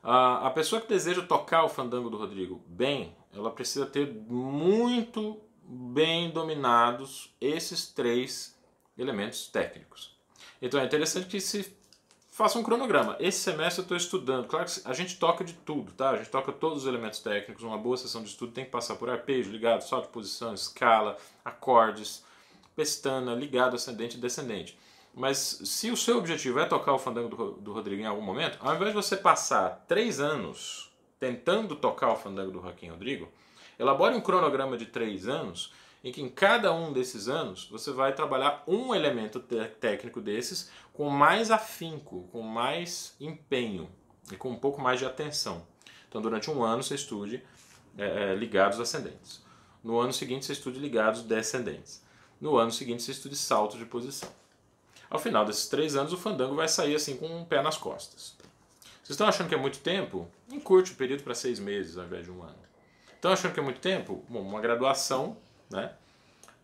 A 0.02 0.50
pessoa 0.50 0.80
que 0.80 0.88
deseja 0.88 1.22
tocar 1.22 1.62
o 1.62 1.68
fandango 1.68 2.10
do 2.10 2.16
Rodrigo 2.16 2.60
bem, 2.66 3.14
ela 3.32 3.52
precisa 3.52 3.86
ter 3.86 4.12
muito 4.12 5.40
bem 5.62 6.30
dominados 6.30 7.32
esses 7.40 7.86
três 7.86 8.58
elementos 8.98 9.46
técnicos. 9.46 10.16
Então 10.60 10.80
é 10.80 10.84
interessante 10.84 11.26
que 11.26 11.40
se 11.40 11.72
faça 12.32 12.58
um 12.58 12.62
cronograma. 12.62 13.14
Esse 13.20 13.40
semestre 13.40 13.80
eu 13.80 13.82
estou 13.82 13.96
estudando. 13.96 14.46
Claro 14.46 14.64
que 14.64 14.80
a 14.84 14.92
gente 14.94 15.18
toca 15.18 15.44
de 15.44 15.52
tudo, 15.52 15.92
tá? 15.92 16.10
A 16.10 16.16
gente 16.16 16.30
toca 16.30 16.50
todos 16.50 16.82
os 16.82 16.88
elementos 16.88 17.20
técnicos. 17.20 17.62
Uma 17.62 17.76
boa 17.76 17.96
sessão 17.96 18.22
de 18.22 18.30
estudo 18.30 18.52
tem 18.52 18.64
que 18.64 18.70
passar 18.70 18.96
por 18.96 19.10
arpejo, 19.10 19.52
ligado, 19.52 19.82
salto 19.82 20.06
de 20.06 20.12
posição, 20.12 20.54
escala, 20.54 21.18
acordes, 21.44 22.24
pestana, 22.74 23.34
ligado, 23.34 23.76
ascendente 23.76 24.16
e 24.16 24.20
descendente. 24.20 24.78
Mas 25.14 25.60
se 25.64 25.90
o 25.90 25.96
seu 25.96 26.16
objetivo 26.16 26.58
é 26.58 26.64
tocar 26.64 26.94
o 26.94 26.98
fandango 26.98 27.28
do, 27.28 27.52
do 27.52 27.72
Rodrigo 27.72 28.00
em 28.00 28.06
algum 28.06 28.22
momento, 28.22 28.58
ao 28.62 28.74
invés 28.74 28.88
de 28.88 28.96
você 28.96 29.14
passar 29.14 29.84
três 29.86 30.18
anos 30.18 30.90
tentando 31.20 31.76
tocar 31.76 32.12
o 32.12 32.16
fandango 32.16 32.50
do 32.50 32.62
Joaquim 32.62 32.88
Rodrigo, 32.88 33.28
elabore 33.78 34.16
um 34.16 34.22
cronograma 34.22 34.78
de 34.78 34.86
três 34.86 35.28
anos 35.28 35.70
em 36.02 36.10
que 36.10 36.20
em 36.20 36.28
cada 36.28 36.72
um 36.72 36.92
desses 36.92 37.28
anos 37.28 37.68
você 37.70 37.92
vai 37.92 38.14
trabalhar 38.14 38.64
um 38.66 38.94
elemento 38.94 39.40
técnico 39.40 40.20
desses 40.20 40.70
com 40.92 41.08
mais 41.08 41.50
afinco, 41.50 42.28
com 42.32 42.42
mais 42.42 43.14
empenho 43.20 43.88
e 44.30 44.36
com 44.36 44.50
um 44.50 44.58
pouco 44.58 44.80
mais 44.80 44.98
de 44.98 45.06
atenção. 45.06 45.66
Então, 46.08 46.20
durante 46.20 46.50
um 46.50 46.62
ano 46.62 46.82
você 46.82 46.94
estude 46.94 47.42
é, 47.96 48.34
ligados 48.34 48.80
ascendentes. 48.80 49.42
No 49.82 49.98
ano 49.98 50.12
seguinte 50.12 50.44
você 50.44 50.52
estude 50.52 50.78
ligados 50.78 51.22
descendentes. 51.22 52.02
No 52.40 52.56
ano 52.56 52.72
seguinte 52.72 53.02
você 53.02 53.12
estude 53.12 53.36
salto 53.36 53.78
de 53.78 53.84
posição. 53.84 54.28
Ao 55.08 55.18
final 55.18 55.44
desses 55.44 55.68
três 55.68 55.94
anos, 55.94 56.12
o 56.12 56.16
fandango 56.16 56.54
vai 56.54 56.66
sair 56.68 56.94
assim 56.94 57.16
com 57.16 57.26
um 57.26 57.44
pé 57.44 57.62
nas 57.62 57.76
costas. 57.76 58.34
Vocês 59.02 59.10
estão 59.10 59.26
achando 59.26 59.48
que 59.48 59.54
é 59.54 59.58
muito 59.58 59.78
tempo? 59.80 60.26
Encurte 60.50 60.92
o 60.92 60.94
período 60.94 61.22
para 61.22 61.34
seis 61.34 61.58
meses 61.58 61.98
ao 61.98 62.04
invés 62.04 62.24
de 62.24 62.30
um 62.30 62.42
ano. 62.42 62.56
Estão 63.14 63.32
achando 63.32 63.52
que 63.52 63.60
é 63.60 63.62
muito 63.62 63.80
tempo? 63.80 64.24
Bom, 64.28 64.40
uma 64.40 64.60
graduação 64.60 65.36
né, 65.72 65.92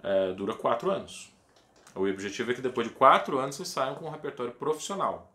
é, 0.02 0.32
dura 0.32 0.54
quatro 0.54 0.90
anos. 0.90 1.32
O 1.94 2.06
objetivo 2.06 2.52
é 2.52 2.54
que 2.54 2.60
depois 2.60 2.86
de 2.86 2.94
quatro 2.94 3.38
anos 3.38 3.56
vocês 3.56 3.68
saiam 3.68 3.96
com 3.96 4.06
um 4.06 4.10
repertório 4.10 4.52
profissional. 4.52 5.32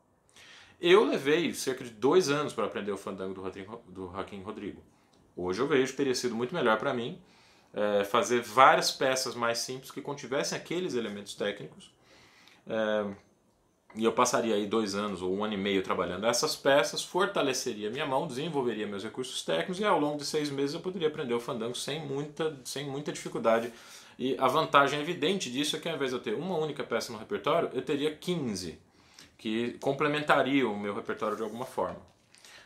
Eu 0.80 1.04
levei 1.04 1.54
cerca 1.54 1.84
de 1.84 1.90
dois 1.90 2.30
anos 2.30 2.54
para 2.54 2.66
aprender 2.66 2.92
o 2.92 2.98
fandango 2.98 3.34
do 3.88 4.12
Joaquim 4.12 4.42
Rodrigo. 4.42 4.82
Hoje 5.36 5.62
eu 5.62 5.68
vejo 5.68 5.92
que 5.92 5.98
teria 5.98 6.16
sido 6.16 6.36
muito 6.36 6.54
melhor 6.54 6.78
para 6.78 6.94
mim 6.94 7.22
é, 7.74 8.04
fazer 8.04 8.42
várias 8.42 8.92
peças 8.92 9.34
mais 9.34 9.60
simples 9.60 9.92
que 9.92 10.02
contivessem 10.02 10.58
aqueles 10.58 10.94
elementos 10.94 11.34
técnicos 11.34 11.92
é, 12.68 13.14
e 13.96 14.04
eu 14.04 14.12
passaria 14.12 14.56
aí 14.56 14.66
dois 14.66 14.96
anos 14.96 15.22
ou 15.22 15.34
um 15.34 15.44
ano 15.44 15.54
e 15.54 15.58
meio 15.58 15.84
trabalhando 15.84 16.26
essas 16.26 16.56
peças, 16.56 17.04
fortaleceria 17.04 17.90
minha 17.90 18.06
mão, 18.06 18.26
desenvolveria 18.26 18.88
meus 18.88 19.04
recursos 19.04 19.44
técnicos 19.44 19.80
e 19.80 19.86
ao 19.86 20.00
longo 20.00 20.18
de 20.18 20.26
seis 20.26 20.50
meses 20.50 20.74
eu 20.74 20.82
poderia 20.82 21.08
aprender 21.08 21.34
o 21.34 21.40
fandango 21.40 21.76
sem 21.76 22.04
muita, 22.06 22.58
sem 22.64 22.86
muita 22.86 23.12
dificuldade. 23.12 23.72
E 24.18 24.36
a 24.40 24.48
vantagem 24.48 25.00
evidente 25.00 25.52
disso 25.52 25.76
é 25.76 25.80
que 25.80 25.88
ao 25.88 25.96
invés 25.96 26.12
de 26.12 26.18
eu 26.18 26.22
ter 26.22 26.34
uma 26.34 26.58
única 26.58 26.84
peça 26.84 27.12
no 27.12 27.20
repertório, 27.20 27.70
eu 27.74 27.82
teria 27.82 28.16
15, 28.16 28.80
que 29.38 29.78
complementariam 29.80 30.74
o 30.74 30.80
meu 30.80 30.94
repertório 30.94 31.36
de 31.36 31.44
alguma 31.44 31.66
forma. 31.66 32.00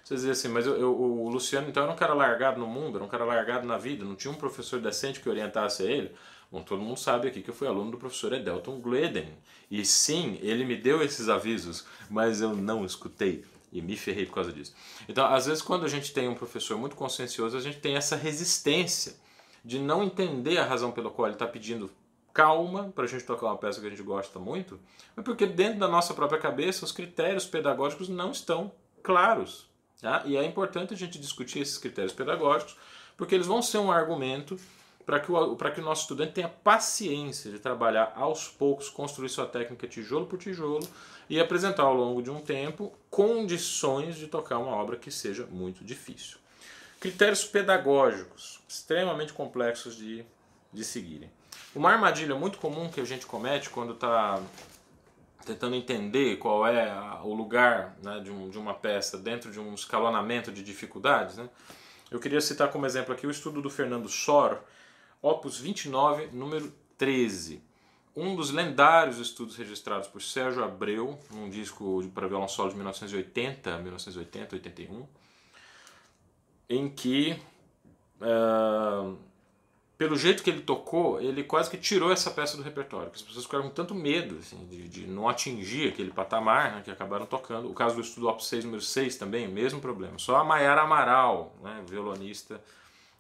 Vocês 0.03 0.21
dizem 0.21 0.31
assim, 0.31 0.47
mas 0.47 0.65
eu, 0.65 0.77
eu, 0.79 0.97
o 0.97 1.27
Luciano 1.27 1.67
então 1.67 1.83
era 1.83 1.91
um 1.91 1.95
cara 1.95 2.13
largado 2.13 2.59
no 2.59 2.67
mundo, 2.67 2.95
era 2.95 3.03
um 3.03 3.09
cara 3.09 3.25
largado 3.25 3.67
na 3.67 3.77
vida, 3.77 4.05
não 4.05 4.15
tinha 4.15 4.31
um 4.31 4.37
professor 4.37 4.79
decente 4.79 5.19
que 5.19 5.27
orientasse 5.27 5.83
ele. 5.83 6.13
Bom, 6.51 6.61
todo 6.61 6.81
mundo 6.81 6.97
sabe 6.97 7.27
aqui 7.27 7.41
que 7.41 7.49
eu 7.49 7.53
fui 7.53 7.67
aluno 7.67 7.91
do 7.91 7.97
professor 7.97 8.31
Edelton 8.33 8.79
Gleden. 8.79 9.37
E 9.69 9.83
sim, 9.85 10.39
ele 10.41 10.63
me 10.63 10.77
deu 10.77 11.01
esses 11.03 11.27
avisos, 11.27 11.85
mas 12.09 12.41
eu 12.41 12.55
não 12.55 12.85
escutei 12.85 13.43
e 13.71 13.81
me 13.81 13.97
ferrei 13.97 14.25
por 14.25 14.35
causa 14.35 14.53
disso. 14.53 14.73
Então, 15.09 15.25
às 15.25 15.45
vezes, 15.45 15.61
quando 15.61 15.85
a 15.85 15.89
gente 15.89 16.13
tem 16.13 16.27
um 16.27 16.35
professor 16.35 16.77
muito 16.77 16.95
consciencioso, 16.95 17.57
a 17.57 17.61
gente 17.61 17.79
tem 17.79 17.95
essa 17.95 18.15
resistência 18.15 19.15
de 19.63 19.77
não 19.77 20.03
entender 20.03 20.57
a 20.57 20.65
razão 20.65 20.91
pela 20.91 21.09
qual 21.09 21.27
ele 21.27 21.35
está 21.35 21.45
pedindo 21.45 21.91
calma 22.33 22.93
para 22.95 23.03
a 23.03 23.07
gente 23.07 23.25
tocar 23.25 23.47
uma 23.47 23.57
peça 23.57 23.81
que 23.81 23.87
a 23.87 23.89
gente 23.89 24.03
gosta 24.03 24.39
muito, 24.39 24.79
mas 25.15 25.25
porque 25.25 25.45
dentro 25.45 25.79
da 25.79 25.87
nossa 25.87 26.13
própria 26.13 26.39
cabeça 26.39 26.85
os 26.85 26.91
critérios 26.91 27.45
pedagógicos 27.45 28.07
não 28.07 28.31
estão 28.31 28.71
claros. 29.01 29.67
Tá? 29.99 30.21
E 30.25 30.37
é 30.37 30.45
importante 30.45 30.93
a 30.93 30.97
gente 30.97 31.17
discutir 31.19 31.59
esses 31.59 31.79
critérios 31.79 32.13
pedagógicos, 32.13 32.77
porque 33.17 33.33
eles 33.33 33.47
vão 33.47 33.61
ser 33.61 33.79
um 33.79 33.91
argumento 33.91 34.55
para 35.07 35.21
que, 35.21 35.31
o, 35.31 35.55
que 35.55 35.79
o 35.79 35.83
nosso 35.83 36.01
estudante 36.01 36.33
tenha 36.33 36.49
paciência 36.49 37.49
de 37.49 37.59
trabalhar 37.59 38.11
aos 38.13 38.49
poucos, 38.49 38.89
construir 38.89 39.29
sua 39.29 39.45
técnica 39.45 39.87
tijolo 39.87 40.25
por 40.25 40.37
tijolo 40.37 40.85
e 41.29 41.39
apresentar 41.39 41.83
ao 41.83 41.93
longo 41.93 42.21
de 42.21 42.29
um 42.29 42.41
tempo 42.41 42.91
condições 43.09 44.17
de 44.17 44.27
tocar 44.27 44.57
uma 44.57 44.75
obra 44.75 44.97
que 44.97 45.09
seja 45.09 45.45
muito 45.45 45.85
difícil. 45.85 46.37
Critérios 46.99 47.45
pedagógicos 47.45 48.59
extremamente 48.67 49.31
complexos 49.31 49.95
de, 49.95 50.25
de 50.73 50.83
seguirem. 50.83 51.31
Uma 51.73 51.91
armadilha 51.91 52.35
muito 52.35 52.57
comum 52.57 52.89
que 52.89 52.99
a 52.99 53.05
gente 53.05 53.25
comete 53.25 53.69
quando 53.69 53.93
está 53.93 54.41
tentando 55.45 55.77
entender 55.77 56.35
qual 56.35 56.67
é 56.67 56.91
o 57.23 57.33
lugar 57.33 57.95
né, 58.03 58.19
de, 58.19 58.29
um, 58.29 58.49
de, 58.49 58.57
uma 58.57 58.73
peça 58.73 59.17
dentro 59.17 59.53
de 59.53 59.59
um 59.61 59.73
escalonamento 59.73 60.51
de 60.51 60.61
dificuldades. 60.61 61.37
Né? 61.37 61.47
Eu 62.11 62.19
queria 62.19 62.41
citar 62.41 62.69
como 62.69 62.85
exemplo 62.85 63.13
aqui 63.13 63.25
o 63.25 63.31
estudo 63.31 63.61
do 63.61 63.69
Fernando 63.69 64.09
Sor, 64.09 64.59
Opus 65.21 65.59
29, 65.59 66.27
número 66.31 66.71
13. 66.97 67.61
Um 68.15 68.35
dos 68.35 68.49
lendários 68.49 69.19
estudos 69.19 69.55
registrados 69.55 70.07
por 70.07 70.21
Sérgio 70.21 70.63
Abreu, 70.63 71.19
num 71.31 71.49
disco 71.49 72.03
para 72.13 72.27
violão 72.27 72.47
solo 72.47 72.69
de 72.69 72.75
1980, 72.75 73.77
1980, 73.77 74.55
81, 74.55 75.07
em 76.69 76.89
que, 76.89 77.39
uh, 78.19 79.15
pelo 79.97 80.15
jeito 80.17 80.41
que 80.41 80.49
ele 80.49 80.61
tocou, 80.61 81.21
ele 81.21 81.43
quase 81.43 81.69
que 81.69 81.77
tirou 81.77 82.11
essa 82.11 82.31
peça 82.31 82.57
do 82.57 82.63
repertório. 82.63 83.11
As 83.13 83.21
pessoas 83.21 83.45
ficaram 83.45 83.65
com 83.65 83.69
tanto 83.69 83.93
medo 83.93 84.37
assim, 84.39 84.65
de, 84.65 84.89
de, 84.89 85.07
não 85.07 85.29
atingir 85.29 85.89
aquele 85.89 86.11
patamar 86.11 86.75
né, 86.75 86.81
que 86.83 86.89
acabaram 86.89 87.25
tocando. 87.27 87.69
O 87.69 87.73
caso 87.73 87.95
do 87.95 88.01
estudo 88.01 88.27
Opus 88.27 88.47
6, 88.47 88.65
número 88.65 88.81
6 88.81 89.15
também, 89.15 89.47
mesmo 89.47 89.79
problema. 89.79 90.17
Só 90.17 90.37
a 90.37 90.43
Maiara 90.43 90.81
Amaral, 90.81 91.55
né, 91.61 91.83
violonista 91.87 92.59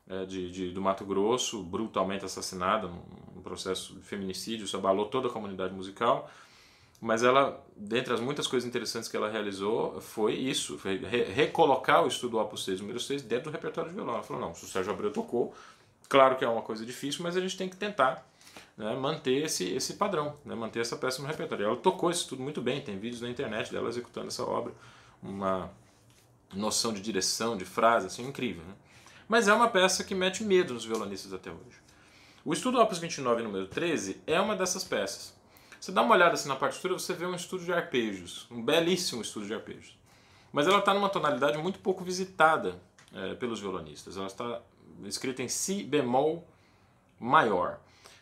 é, 0.09 0.25
de, 0.25 0.49
de, 0.51 0.71
do 0.71 0.81
Mato 0.81 1.05
Grosso, 1.05 1.61
brutalmente 1.63 2.23
assassinada 2.23 2.87
num 2.87 3.41
processo 3.41 3.95
de 3.95 4.01
feminicídio, 4.01 4.65
isso 4.65 4.77
abalou 4.77 5.05
toda 5.05 5.27
a 5.27 5.31
comunidade 5.31 5.73
musical. 5.73 6.29
Mas 6.99 7.21
ela, 7.21 7.63
dentre 7.75 8.13
as 8.13 8.19
muitas 8.19 8.47
coisas 8.47 8.67
interessantes 8.67 9.07
que 9.07 9.15
ela 9.15 9.29
realizou, 9.29 10.01
foi 10.01 10.33
isso, 10.33 10.79
foi 10.79 10.97
re 10.97 11.25
recolocar 11.25 12.03
o 12.03 12.07
estudo 12.07 12.39
Opus 12.39 12.65
6, 12.65 12.81
número 12.81 12.99
6, 12.99 13.21
dentro 13.21 13.51
do 13.51 13.53
repertório 13.53 13.89
de 13.89 13.95
violão. 13.95 14.15
Ela 14.15 14.23
falou, 14.23 14.41
não, 14.41 14.55
se 14.55 14.65
o 14.65 14.67
Sérgio 14.67 14.91
Abreu 14.91 15.11
tocou, 15.11 15.53
claro 16.09 16.35
que 16.37 16.43
é 16.43 16.49
uma 16.49 16.63
coisa 16.63 16.83
difícil, 16.83 17.21
mas 17.21 17.37
a 17.37 17.39
gente 17.39 17.55
tem 17.55 17.69
que 17.69 17.75
tentar 17.75 18.27
né, 18.75 18.95
manter 18.95 19.43
esse, 19.43 19.65
esse 19.73 19.93
padrão, 19.93 20.37
né, 20.43 20.55
manter 20.55 20.79
essa 20.79 20.95
peça 20.95 21.21
no 21.21 21.27
repertório. 21.27 21.65
Ela 21.65 21.75
tocou 21.75 22.09
isso 22.09 22.27
tudo 22.27 22.41
muito 22.41 22.61
bem, 22.61 22.81
tem 22.81 22.97
vídeos 22.97 23.21
na 23.21 23.29
internet 23.29 23.71
dela 23.71 23.89
executando 23.89 24.27
essa 24.27 24.43
obra, 24.43 24.73
uma 25.21 25.69
noção 26.55 26.91
de 26.91 27.01
direção, 27.01 27.55
de 27.55 27.65
frase, 27.65 28.07
assim, 28.07 28.25
incrível. 28.25 28.63
Né? 28.63 28.73
Mas 29.27 29.47
é 29.47 29.53
uma 29.53 29.69
peça 29.69 30.03
que 30.03 30.15
mete 30.15 30.43
medo 30.43 30.73
nos 30.73 30.85
violonistas 30.85 31.33
até 31.33 31.49
hoje. 31.49 31.81
O 32.45 32.53
estudo 32.53 32.79
Opus 32.79 32.97
29, 32.97 33.43
número 33.43 33.67
13, 33.67 34.21
é 34.25 34.39
uma 34.39 34.55
dessas 34.55 34.83
peças. 34.83 35.35
Você 35.79 35.91
dá 35.91 36.01
uma 36.01 36.15
olhada 36.15 36.33
assim 36.33 36.47
na 36.47 36.55
partitura, 36.55 36.93
você 36.93 37.13
vê 37.13 37.25
um 37.25 37.35
estudo 37.35 37.63
de 37.63 37.73
arpejos, 37.73 38.47
um 38.49 38.63
belíssimo 38.63 39.21
estudo 39.21 39.45
de 39.45 39.53
arpejos. 39.53 39.97
Mas 40.51 40.67
ela 40.67 40.79
está 40.79 40.93
numa 40.93 41.09
tonalidade 41.09 41.57
muito 41.57 41.79
pouco 41.79 42.03
visitada 42.03 42.81
é, 43.13 43.35
pelos 43.35 43.59
violonistas. 43.59 44.17
Ela 44.17 44.27
está 44.27 44.61
escrita 45.05 45.43
em 45.43 45.47
Si 45.47 45.83
bemol 45.83 46.47
maior. 47.19 47.79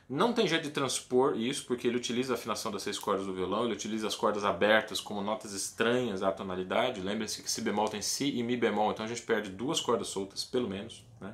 Não 0.08 0.34
tem 0.34 0.48
jeito 0.48 0.64
de 0.64 0.70
transpor 0.70 1.36
isso, 1.36 1.66
porque 1.66 1.88
ele 1.88 1.98
utiliza 1.98 2.34
a 2.34 2.36
afinação 2.36 2.72
das 2.72 2.84
seis 2.84 3.00
cordas 3.00 3.26
do 3.26 3.34
violão, 3.34 3.66
ele 3.66 3.74
utiliza 3.74 4.08
as 4.08 4.16
cordas 4.16 4.46
abertas 4.46 5.02
como 5.02 5.20
notas 5.20 5.52
estranhas 5.52 6.22
à 6.22 6.32
tonalidade. 6.32 7.02
Lembrem-se 7.02 7.42
que 7.42 7.50
Si 7.50 7.60
bemol 7.62 7.90
tem 7.90 8.04
Si 8.04 8.30
e 8.38 8.44
Mi 8.44 8.56
bemol, 8.56 8.92
então 8.92 9.04
a 9.04 9.08
gente 9.08 9.24
perde 9.24 9.50
duas 9.50 9.82
cordas 9.82 10.08
soltas, 10.08 10.46
pelo 10.46 10.70
menos. 10.70 11.04
Né? 11.20 11.34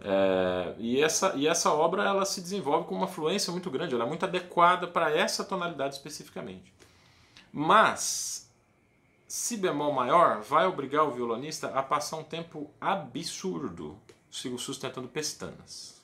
É, 0.00 0.74
e, 0.78 1.02
essa, 1.02 1.34
e 1.36 1.46
essa 1.46 1.70
obra 1.70 2.04
ela 2.04 2.24
se 2.24 2.40
desenvolve 2.40 2.86
com 2.86 2.94
uma 2.94 3.06
fluência 3.06 3.52
muito 3.52 3.70
grande, 3.70 3.94
ela 3.94 4.04
é 4.04 4.08
muito 4.08 4.24
adequada 4.24 4.86
para 4.86 5.14
essa 5.14 5.44
tonalidade 5.44 5.96
especificamente. 5.96 6.72
Mas 7.52 8.50
Si 9.26 9.58
bemol 9.58 9.92
maior 9.92 10.40
vai 10.40 10.66
obrigar 10.66 11.04
o 11.04 11.10
violonista 11.10 11.68
a 11.68 11.82
passar 11.82 12.16
um 12.16 12.24
tempo 12.24 12.70
absurdo 12.80 13.98
sustentando 14.30 15.06
pestanas. 15.06 15.97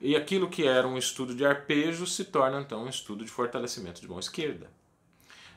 E 0.00 0.16
aquilo 0.16 0.48
que 0.48 0.66
era 0.66 0.88
um 0.88 0.96
estudo 0.96 1.34
de 1.34 1.44
arpejo 1.44 2.06
se 2.06 2.24
torna 2.24 2.60
então 2.60 2.84
um 2.84 2.88
estudo 2.88 3.24
de 3.24 3.30
fortalecimento 3.30 4.00
de 4.00 4.08
mão 4.08 4.18
esquerda. 4.18 4.70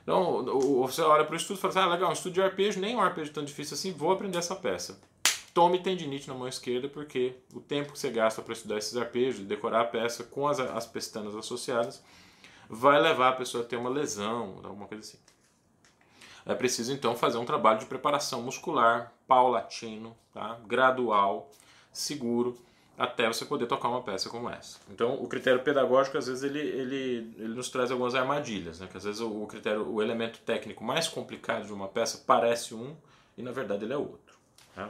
Então 0.02 0.44
você 0.82 1.02
olha 1.02 1.24
para 1.24 1.34
o 1.34 1.38
estudo 1.38 1.58
e 1.58 1.62
fala 1.62 1.72
assim, 1.72 1.80
ah, 1.80 1.94
legal, 1.94 2.10
um 2.10 2.14
estudo 2.14 2.34
de 2.34 2.42
arpejo, 2.42 2.80
nem 2.80 2.96
um 2.96 3.02
arpejo 3.02 3.32
tão 3.32 3.46
difícil 3.46 3.76
assim, 3.76 3.94
vou 3.94 4.12
aprender 4.12 4.38
essa 4.38 4.56
peça. 4.56 5.00
Tome 5.54 5.82
tendinite 5.82 6.28
na 6.28 6.34
mão 6.34 6.48
esquerda, 6.48 6.90
porque 6.90 7.36
o 7.54 7.62
tempo 7.62 7.94
que 7.94 8.00
você 8.00 8.10
gasta 8.10 8.42
para 8.42 8.54
estudar 8.54 8.78
esses 8.78 8.98
arpejos 8.98 9.46
decorar 9.46 9.82
a 9.82 9.86
peça 9.86 10.24
com 10.24 10.48
as, 10.48 10.60
as 10.60 10.86
pestanas 10.86 11.36
associadas 11.36 12.04
vai 12.68 13.00
levar 13.02 13.30
a 13.30 13.34
pessoa 13.34 13.64
a 13.64 13.68
ter 13.68 13.78
uma 13.78 13.90
lesão, 13.90 14.60
alguma 14.64 14.88
coisa 14.88 15.04
assim. 15.04 15.20
É 16.46 16.54
preciso 16.54 16.92
então 16.92 17.16
fazer 17.16 17.38
um 17.38 17.46
trabalho 17.46 17.80
de 17.80 17.86
preparação 17.86 18.42
muscular, 18.42 19.14
paulatino, 19.26 20.18
tá? 20.34 20.60
gradual, 20.66 21.50
seguro, 21.92 22.58
até 22.98 23.28
você 23.28 23.46
poder 23.46 23.66
tocar 23.66 23.90
uma 23.90 24.02
peça 24.02 24.30
como 24.30 24.50
essa. 24.50 24.80
Então, 24.90 25.16
o 25.16 25.28
critério 25.28 25.62
pedagógico, 25.62 26.18
às 26.18 26.28
vezes, 26.28 26.44
ele, 26.44 26.60
ele, 26.60 27.36
ele 27.38 27.56
nos 27.56 27.70
traz 27.70 27.92
algumas 27.92 28.14
armadilhas, 28.14 28.80
né? 28.80 28.88
que 28.90 28.98
às 28.98 29.04
vezes 29.04 29.20
o, 29.20 29.46
critério, 29.48 29.88
o 29.92 30.02
elemento 30.02 30.40
técnico 30.40 30.84
mais 30.84 31.08
complicado 31.08 31.66
de 31.66 31.74
uma 31.74 31.88
peça 31.88 32.24
parece 32.26 32.76
um 32.76 32.96
e, 33.38 33.42
na 33.42 33.52
verdade, 33.52 33.86
ele 33.86 33.94
é 33.94 33.98
outro. 33.98 34.36
Tá? 34.76 34.90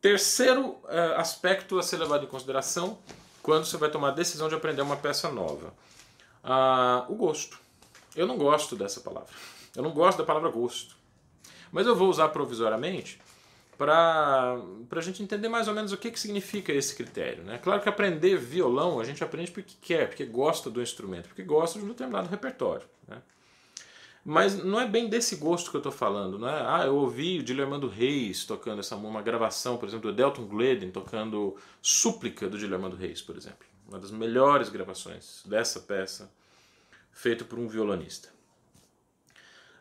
Terceiro 0.00 0.68
uh, 0.84 1.16
aspecto 1.16 1.78
a 1.78 1.82
ser 1.82 1.96
levado 1.96 2.24
em 2.24 2.28
consideração 2.28 2.98
quando 3.42 3.64
você 3.64 3.76
vai 3.76 3.90
tomar 3.90 4.08
a 4.08 4.12
decisão 4.12 4.48
de 4.48 4.54
aprender 4.54 4.82
uma 4.82 4.96
peça 4.96 5.28
nova. 5.30 5.74
Uh, 6.44 7.12
o 7.12 7.16
gosto. 7.16 7.58
Eu 8.14 8.26
não 8.26 8.38
gosto 8.38 8.76
dessa 8.76 9.00
palavra. 9.00 9.34
Eu 9.74 9.82
não 9.82 9.90
gosto 9.90 10.18
da 10.18 10.24
palavra 10.24 10.48
gosto. 10.50 10.96
Mas 11.72 11.86
eu 11.86 11.96
vou 11.96 12.08
usar 12.08 12.28
provisoriamente 12.28 13.20
para 13.76 14.58
a 14.90 15.00
gente 15.00 15.22
entender 15.22 15.48
mais 15.48 15.68
ou 15.68 15.74
menos 15.74 15.92
o 15.92 15.96
que, 15.96 16.10
que 16.10 16.18
significa 16.18 16.72
esse 16.72 16.94
critério. 16.94 17.44
Né? 17.44 17.58
Claro 17.58 17.82
que 17.82 17.88
aprender 17.88 18.36
violão 18.36 18.98
a 18.98 19.04
gente 19.04 19.22
aprende 19.22 19.50
porque 19.50 19.74
quer, 19.80 20.08
porque 20.08 20.24
gosta 20.24 20.70
do 20.70 20.82
instrumento, 20.82 21.28
porque 21.28 21.42
gosta 21.42 21.78
de 21.78 21.84
um 21.84 21.88
determinado 21.88 22.28
repertório. 22.28 22.86
Né? 23.06 23.20
Mas 24.24 24.62
não 24.62 24.80
é 24.80 24.88
bem 24.88 25.08
desse 25.08 25.36
gosto 25.36 25.70
que 25.70 25.76
eu 25.76 25.80
estou 25.80 25.92
falando. 25.92 26.38
Não 26.38 26.48
é? 26.48 26.62
Ah, 26.66 26.82
eu 26.86 26.96
ouvi 26.96 27.38
o 27.38 27.42
Dilermando 27.42 27.88
Reis 27.88 28.44
tocando 28.44 28.80
essa 28.80 28.96
uma 28.96 29.22
gravação, 29.22 29.76
por 29.76 29.88
exemplo, 29.88 30.10
do 30.10 30.16
Delton 30.16 30.46
Gleden 30.46 30.90
tocando 30.90 31.56
Súplica 31.80 32.48
do 32.48 32.58
Dilermando 32.58 32.96
Reis, 32.96 33.22
por 33.22 33.36
exemplo. 33.36 33.66
Uma 33.88 34.00
das 34.00 34.10
melhores 34.10 34.68
gravações 34.68 35.42
dessa 35.44 35.78
peça, 35.78 36.28
feita 37.12 37.44
por 37.44 37.58
um 37.58 37.68
violonista. 37.68 38.28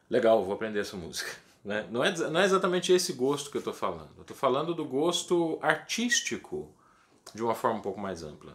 Legal, 0.08 0.44
vou 0.44 0.54
aprender 0.54 0.80
essa 0.80 0.96
música. 0.96 1.45
Né? 1.66 1.88
Não, 1.90 2.04
é, 2.04 2.16
não 2.16 2.40
é 2.40 2.46
exatamente 2.46 2.94
esse 2.94 3.12
gosto 3.12 3.50
que 3.50 3.58
eu 3.58 3.60
estou 3.60 3.74
falando. 3.74 4.12
Eu 4.16 4.22
estou 4.22 4.38
falando 4.38 4.76
do 4.76 4.86
gosto 4.86 5.58
artístico 5.64 6.72
de 7.34 7.42
uma 7.42 7.56
forma 7.56 7.80
um 7.80 7.82
pouco 7.82 8.00
mais 8.00 8.22
ampla. 8.22 8.52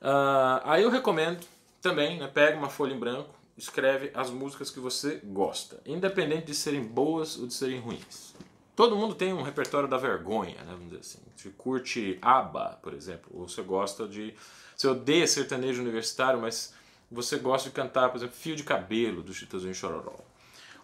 Uh, 0.00 0.64
aí 0.64 0.82
eu 0.82 0.90
recomendo 0.90 1.44
também, 1.82 2.18
né, 2.18 2.26
pega 2.26 2.56
uma 2.56 2.70
folha 2.70 2.94
em 2.94 2.98
branco, 2.98 3.34
escreve 3.58 4.10
as 4.14 4.30
músicas 4.30 4.70
que 4.70 4.80
você 4.80 5.20
gosta, 5.22 5.82
independente 5.84 6.46
de 6.46 6.54
serem 6.54 6.82
boas 6.82 7.36
ou 7.38 7.46
de 7.46 7.52
serem 7.52 7.78
ruins. 7.78 8.34
Todo 8.74 8.96
mundo 8.96 9.14
tem 9.14 9.34
um 9.34 9.42
repertório 9.42 9.88
da 9.88 9.98
vergonha, 9.98 10.54
né, 10.62 10.70
vamos 10.70 10.86
dizer 10.86 11.00
assim. 11.00 11.18
Você 11.36 11.50
curte 11.50 12.18
ABBA, 12.22 12.78
por 12.82 12.94
exemplo, 12.94 13.30
ou 13.34 13.46
você 13.46 13.60
gosta 13.60 14.08
de... 14.08 14.34
Você 14.74 14.86
odeia 14.86 15.26
sertanejo 15.26 15.82
universitário, 15.82 16.40
mas 16.40 16.72
você 17.10 17.36
gosta 17.36 17.68
de 17.68 17.74
cantar, 17.74 18.08
por 18.08 18.16
exemplo, 18.16 18.34
Fio 18.34 18.56
de 18.56 18.62
Cabelo, 18.62 19.22
do 19.22 19.34
Chitãozinho 19.34 19.74
Chororó 19.74 20.27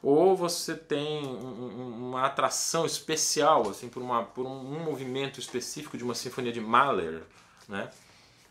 ou 0.04 0.36
você 0.36 0.74
tem 0.74 1.26
um, 1.26 2.08
uma 2.08 2.26
atração 2.26 2.84
especial 2.84 3.70
assim 3.70 3.88
por, 3.88 4.02
uma, 4.02 4.22
por 4.22 4.44
um, 4.44 4.84
movimento 4.84 5.40
específico 5.40 5.96
de 5.96 6.04
uma 6.04 6.14
sinfonia 6.14 6.52
de 6.52 6.60
Mahler, 6.60 7.22
né? 7.66 7.90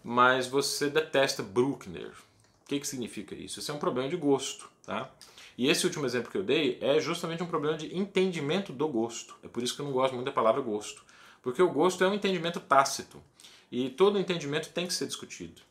mas 0.04 0.48
você 0.48 0.90
detesta 0.90 1.44
Bruckner. 1.44 2.10
O 2.10 2.68
que, 2.68 2.80
que 2.80 2.88
significa 2.88 3.36
isso? 3.36 3.60
Isso 3.60 3.72
é 3.72 3.74
um 3.76 3.80
problema 3.80 4.10
de 4.10 4.18
gosto. 4.18 4.68
Tá? 4.84 5.12
E 5.56 5.70
esse 5.70 5.86
último 5.86 6.08
exemplo 6.08 6.32
que 6.32 6.38
eu 6.38 6.44
dei 6.44 6.80
é 6.82 7.00
justamente 7.00 7.44
um 7.44 7.48
problema 7.48 7.78
de 7.78 7.96
entendimento 7.96 8.74
do 8.74 8.88
gosto. 8.88 9.36
É 9.44 9.48
por 9.48 9.62
isso 9.62 9.76
que 9.76 9.82
eu 9.82 9.86
não 9.86 9.94
gosto 9.94 10.16
muito 10.16 10.26
da 10.26 10.32
palavra 10.32 10.60
gosto. 10.60 11.04
Porque 11.42 11.62
o 11.62 11.70
gosto 11.70 12.04
é 12.04 12.08
um 12.08 12.16
entendimento 12.16 12.60
tácito. 12.60 13.22
E 13.72 13.92
todo 13.92 14.18
entendimento 14.18 14.70
tem 14.70 14.88
que 14.88 14.94
ser 14.94 15.06
discutido. 15.06 15.62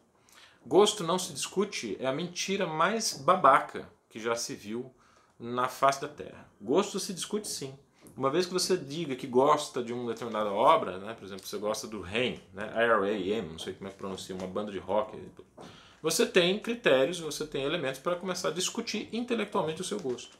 Gosto 0.64 1.02
não 1.02 1.18
se 1.18 1.32
discute 1.32 1.96
é 1.98 2.06
a 2.06 2.12
mentira 2.12 2.66
mais 2.68 3.14
babaca 3.14 3.90
que 4.08 4.20
já 4.20 4.36
se 4.36 4.54
viu 4.54 4.94
na 5.38 5.68
face 5.68 6.00
da 6.00 6.08
Terra. 6.08 6.48
Gosto 6.60 6.98
se 7.00 7.12
discute 7.12 7.48
sim. 7.48 7.74
Uma 8.16 8.30
vez 8.30 8.46
que 8.46 8.52
você 8.52 8.76
diga 8.76 9.16
que 9.16 9.26
gosta 9.26 9.82
de 9.82 9.92
uma 9.92 10.12
determinada 10.12 10.50
obra, 10.50 10.98
né, 10.98 11.14
por 11.14 11.24
exemplo, 11.24 11.46
você 11.46 11.56
gosta 11.56 11.86
do 11.86 12.02
REM, 12.02 12.40
né, 12.52 12.70
IRAM, 12.76 13.48
não 13.52 13.58
sei 13.58 13.72
como 13.72 13.88
é 13.88 13.90
que 13.90 13.96
pronuncia, 13.96 14.34
uma 14.34 14.46
banda 14.46 14.70
de 14.70 14.78
rock, 14.78 15.18
você 16.02 16.26
tem 16.26 16.58
critérios, 16.58 17.20
você 17.20 17.46
tem 17.46 17.62
elementos 17.62 18.00
para 18.00 18.16
começar 18.16 18.48
a 18.48 18.52
discutir 18.52 19.08
intelectualmente 19.12 19.80
o 19.80 19.84
seu 19.84 19.98
gosto. 19.98 20.36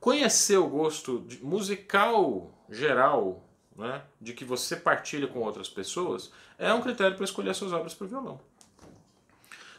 Conhecer 0.00 0.56
o 0.56 0.68
gosto 0.68 1.26
musical 1.42 2.50
geral, 2.70 3.42
né, 3.76 4.02
de 4.20 4.32
que 4.32 4.44
você 4.44 4.76
partilha 4.76 5.26
com 5.26 5.40
outras 5.40 5.68
pessoas, 5.68 6.30
é 6.56 6.72
um 6.72 6.80
critério 6.80 7.16
para 7.16 7.24
escolher 7.24 7.54
suas 7.54 7.72
obras 7.72 7.92
para 7.94 8.06
o 8.06 8.08
violão. 8.08 8.40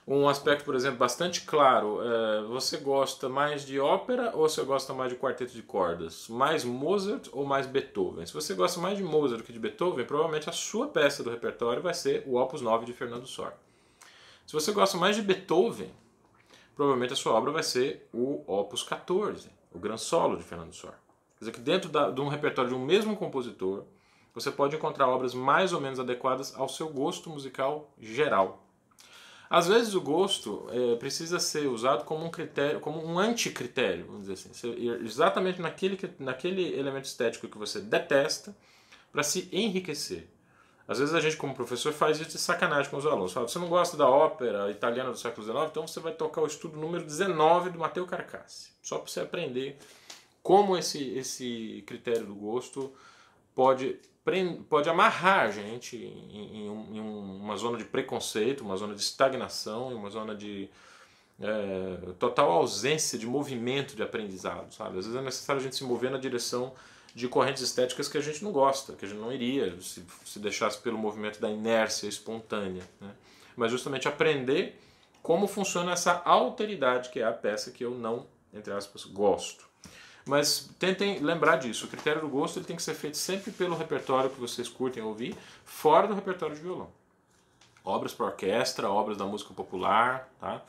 Um 0.07 0.29
aspecto, 0.29 0.63
por 0.63 0.75
exemplo, 0.75 0.99
bastante 0.99 1.41
claro: 1.41 1.99
é, 2.01 2.43
você 2.43 2.77
gosta 2.77 3.27
mais 3.27 3.65
de 3.65 3.79
ópera 3.79 4.31
ou 4.35 4.47
você 4.47 4.63
gosta 4.63 4.93
mais 4.93 5.11
de 5.11 5.17
quarteto 5.17 5.51
de 5.51 5.63
cordas? 5.63 6.27
Mais 6.29 6.63
Mozart 6.63 7.27
ou 7.31 7.43
mais 7.43 7.65
Beethoven? 7.65 8.25
Se 8.25 8.33
você 8.33 8.53
gosta 8.53 8.79
mais 8.79 8.97
de 8.97 9.03
Mozart 9.03 9.41
do 9.41 9.43
que 9.43 9.51
de 9.51 9.59
Beethoven, 9.59 10.05
provavelmente 10.05 10.47
a 10.47 10.53
sua 10.53 10.87
peça 10.87 11.23
do 11.23 11.31
repertório 11.31 11.81
vai 11.81 11.93
ser 11.93 12.23
o 12.27 12.37
Opus 12.37 12.61
9 12.61 12.85
de 12.85 12.93
Fernando 12.93 13.25
Sor. 13.25 13.53
Se 14.45 14.53
você 14.53 14.71
gosta 14.71 14.95
mais 14.95 15.15
de 15.15 15.23
Beethoven, 15.23 15.91
provavelmente 16.75 17.13
a 17.13 17.15
sua 17.15 17.33
obra 17.33 17.51
vai 17.51 17.63
ser 17.63 18.07
o 18.13 18.43
Opus 18.45 18.83
14, 18.83 19.49
o 19.73 19.79
Gran 19.79 19.97
Solo 19.97 20.37
de 20.37 20.43
Fernando 20.43 20.73
Sor. 20.73 20.93
Quer 21.37 21.39
dizer 21.39 21.51
que 21.51 21.59
dentro 21.59 21.89
da, 21.89 22.11
de 22.11 22.21
um 22.21 22.27
repertório 22.27 22.69
de 22.69 22.75
um 22.75 22.85
mesmo 22.85 23.17
compositor, 23.17 23.85
você 24.35 24.51
pode 24.51 24.75
encontrar 24.75 25.07
obras 25.07 25.33
mais 25.33 25.73
ou 25.73 25.81
menos 25.81 25.99
adequadas 25.99 26.53
ao 26.55 26.69
seu 26.69 26.89
gosto 26.89 27.27
musical 27.29 27.89
geral. 27.99 28.64
Às 29.49 29.67
vezes 29.67 29.93
o 29.93 30.01
gosto 30.01 30.67
é, 30.71 30.95
precisa 30.95 31.39
ser 31.39 31.67
usado 31.67 32.03
como 32.03 32.25
um 32.25 32.29
critério, 32.29 32.79
como 32.79 33.03
um 33.05 33.19
anticritério, 33.19 34.05
vamos 34.05 34.27
dizer 34.27 34.33
assim. 34.33 34.51
Exatamente 35.03 35.61
naquele, 35.61 35.99
naquele 36.19 36.77
elemento 36.77 37.05
estético 37.05 37.47
que 37.47 37.57
você 37.57 37.79
detesta 37.79 38.55
para 39.11 39.23
se 39.23 39.47
enriquecer. 39.51 40.27
Às 40.87 40.99
vezes 40.99 41.15
a 41.15 41.19
gente, 41.19 41.37
como 41.37 41.55
professor, 41.55 41.91
faz 41.93 42.19
isso 42.19 42.31
de 42.31 42.37
sacanagem 42.37 42.91
com 42.91 42.97
os 42.97 43.05
alunos. 43.05 43.33
Fala, 43.33 43.47
você 43.47 43.57
não 43.57 43.69
gosta 43.69 43.97
da 43.97 44.07
ópera 44.07 44.69
italiana 44.69 45.11
do 45.11 45.17
século 45.17 45.43
XIX, 45.43 45.67
então 45.69 45.87
você 45.87 45.99
vai 45.99 46.13
tocar 46.13 46.41
o 46.41 46.47
estudo 46.47 46.77
número 46.77 47.03
19 47.03 47.71
do 47.71 47.79
Matteo 47.79 48.05
Carcassi. 48.05 48.71
Só 48.81 48.99
para 48.99 49.11
você 49.11 49.21
aprender 49.21 49.77
como 50.43 50.77
esse, 50.77 51.17
esse 51.17 51.83
critério 51.87 52.27
do 52.27 52.35
gosto 52.35 52.93
pode 53.55 53.99
pode 54.67 54.89
amarrar 54.89 55.41
a 55.41 55.51
gente 55.51 55.95
em, 55.95 56.65
em, 56.65 56.97
em, 56.97 56.99
uma 56.99 57.55
zona 57.55 57.77
de 57.77 57.85
preconceito, 57.85 58.61
uma 58.61 58.75
zona 58.75 58.95
de 58.95 59.01
estagnação, 59.01 59.93
uma 59.95 60.09
zona 60.09 60.33
de 60.33 60.67
é, 61.39 62.13
total 62.17 62.51
ausência 62.51 63.19
de 63.19 63.27
movimento 63.27 63.95
de 63.95 64.01
aprendizado, 64.01 64.73
sabe? 64.73 64.97
Às 64.97 65.05
vezes 65.05 65.15
é 65.15 65.21
necessário 65.21 65.59
a 65.59 65.63
gente 65.63 65.75
se 65.75 65.83
mover 65.83 66.09
na 66.09 66.17
direção 66.17 66.73
de 67.13 67.27
correntes 67.27 67.61
estéticas 67.61 68.09
que 68.09 68.17
a 68.17 68.21
gente 68.21 68.43
não 68.43 68.51
gosta, 68.51 68.93
que 68.93 69.05
a 69.05 69.07
gente 69.07 69.19
não 69.19 69.31
iria 69.31 69.79
se, 69.79 70.03
se 70.25 70.39
deixasse 70.39 70.79
pelo 70.79 70.97
movimento 70.97 71.39
da 71.39 71.49
inércia 71.49 72.07
espontânea, 72.07 72.83
né? 72.99 73.11
Mas 73.55 73.71
justamente 73.71 74.07
aprender 74.07 74.77
como 75.21 75.47
funciona 75.47 75.93
essa 75.93 76.21
alteridade 76.25 77.09
que 77.09 77.19
é 77.19 77.23
a 77.23 77.31
peça 77.31 77.71
que 77.71 77.85
eu 77.85 77.91
não, 77.91 78.25
entre 78.53 78.73
aspas, 78.73 79.05
gosto. 79.05 79.65
Mas 80.25 80.69
tentem 80.79 81.19
lembrar 81.19 81.57
disso. 81.57 81.85
O 81.85 81.89
critério 81.89 82.21
do 82.21 82.27
gosto 82.27 82.57
ele 82.57 82.65
tem 82.65 82.75
que 82.75 82.81
ser 82.81 82.95
feito 82.95 83.17
sempre 83.17 83.51
pelo 83.51 83.75
repertório 83.75 84.29
que 84.29 84.39
vocês 84.39 84.67
curtem 84.67 85.03
ouvir, 85.03 85.35
fora 85.63 86.07
do 86.07 86.15
repertório 86.15 86.55
de 86.55 86.61
violão. 86.61 86.89
Obras 87.83 88.13
para 88.13 88.25
orquestra, 88.25 88.89
obras 88.89 89.17
da 89.17 89.25
música 89.25 89.53
popular, 89.53 90.27
tá? 90.39 90.63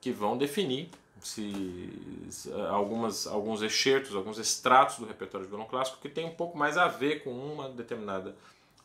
que 0.00 0.12
vão 0.12 0.38
definir 0.38 0.88
se, 1.20 2.26
se 2.30 2.52
algumas, 2.52 3.26
alguns 3.26 3.62
excertos, 3.62 4.14
alguns 4.14 4.38
extratos 4.38 4.98
do 4.98 5.06
repertório 5.06 5.46
de 5.46 5.50
violão 5.50 5.68
clássico 5.68 5.98
que 6.00 6.08
tem 6.08 6.24
um 6.24 6.34
pouco 6.34 6.56
mais 6.56 6.76
a 6.76 6.86
ver 6.86 7.24
com 7.24 7.30
uma 7.30 7.68
determinada 7.68 8.36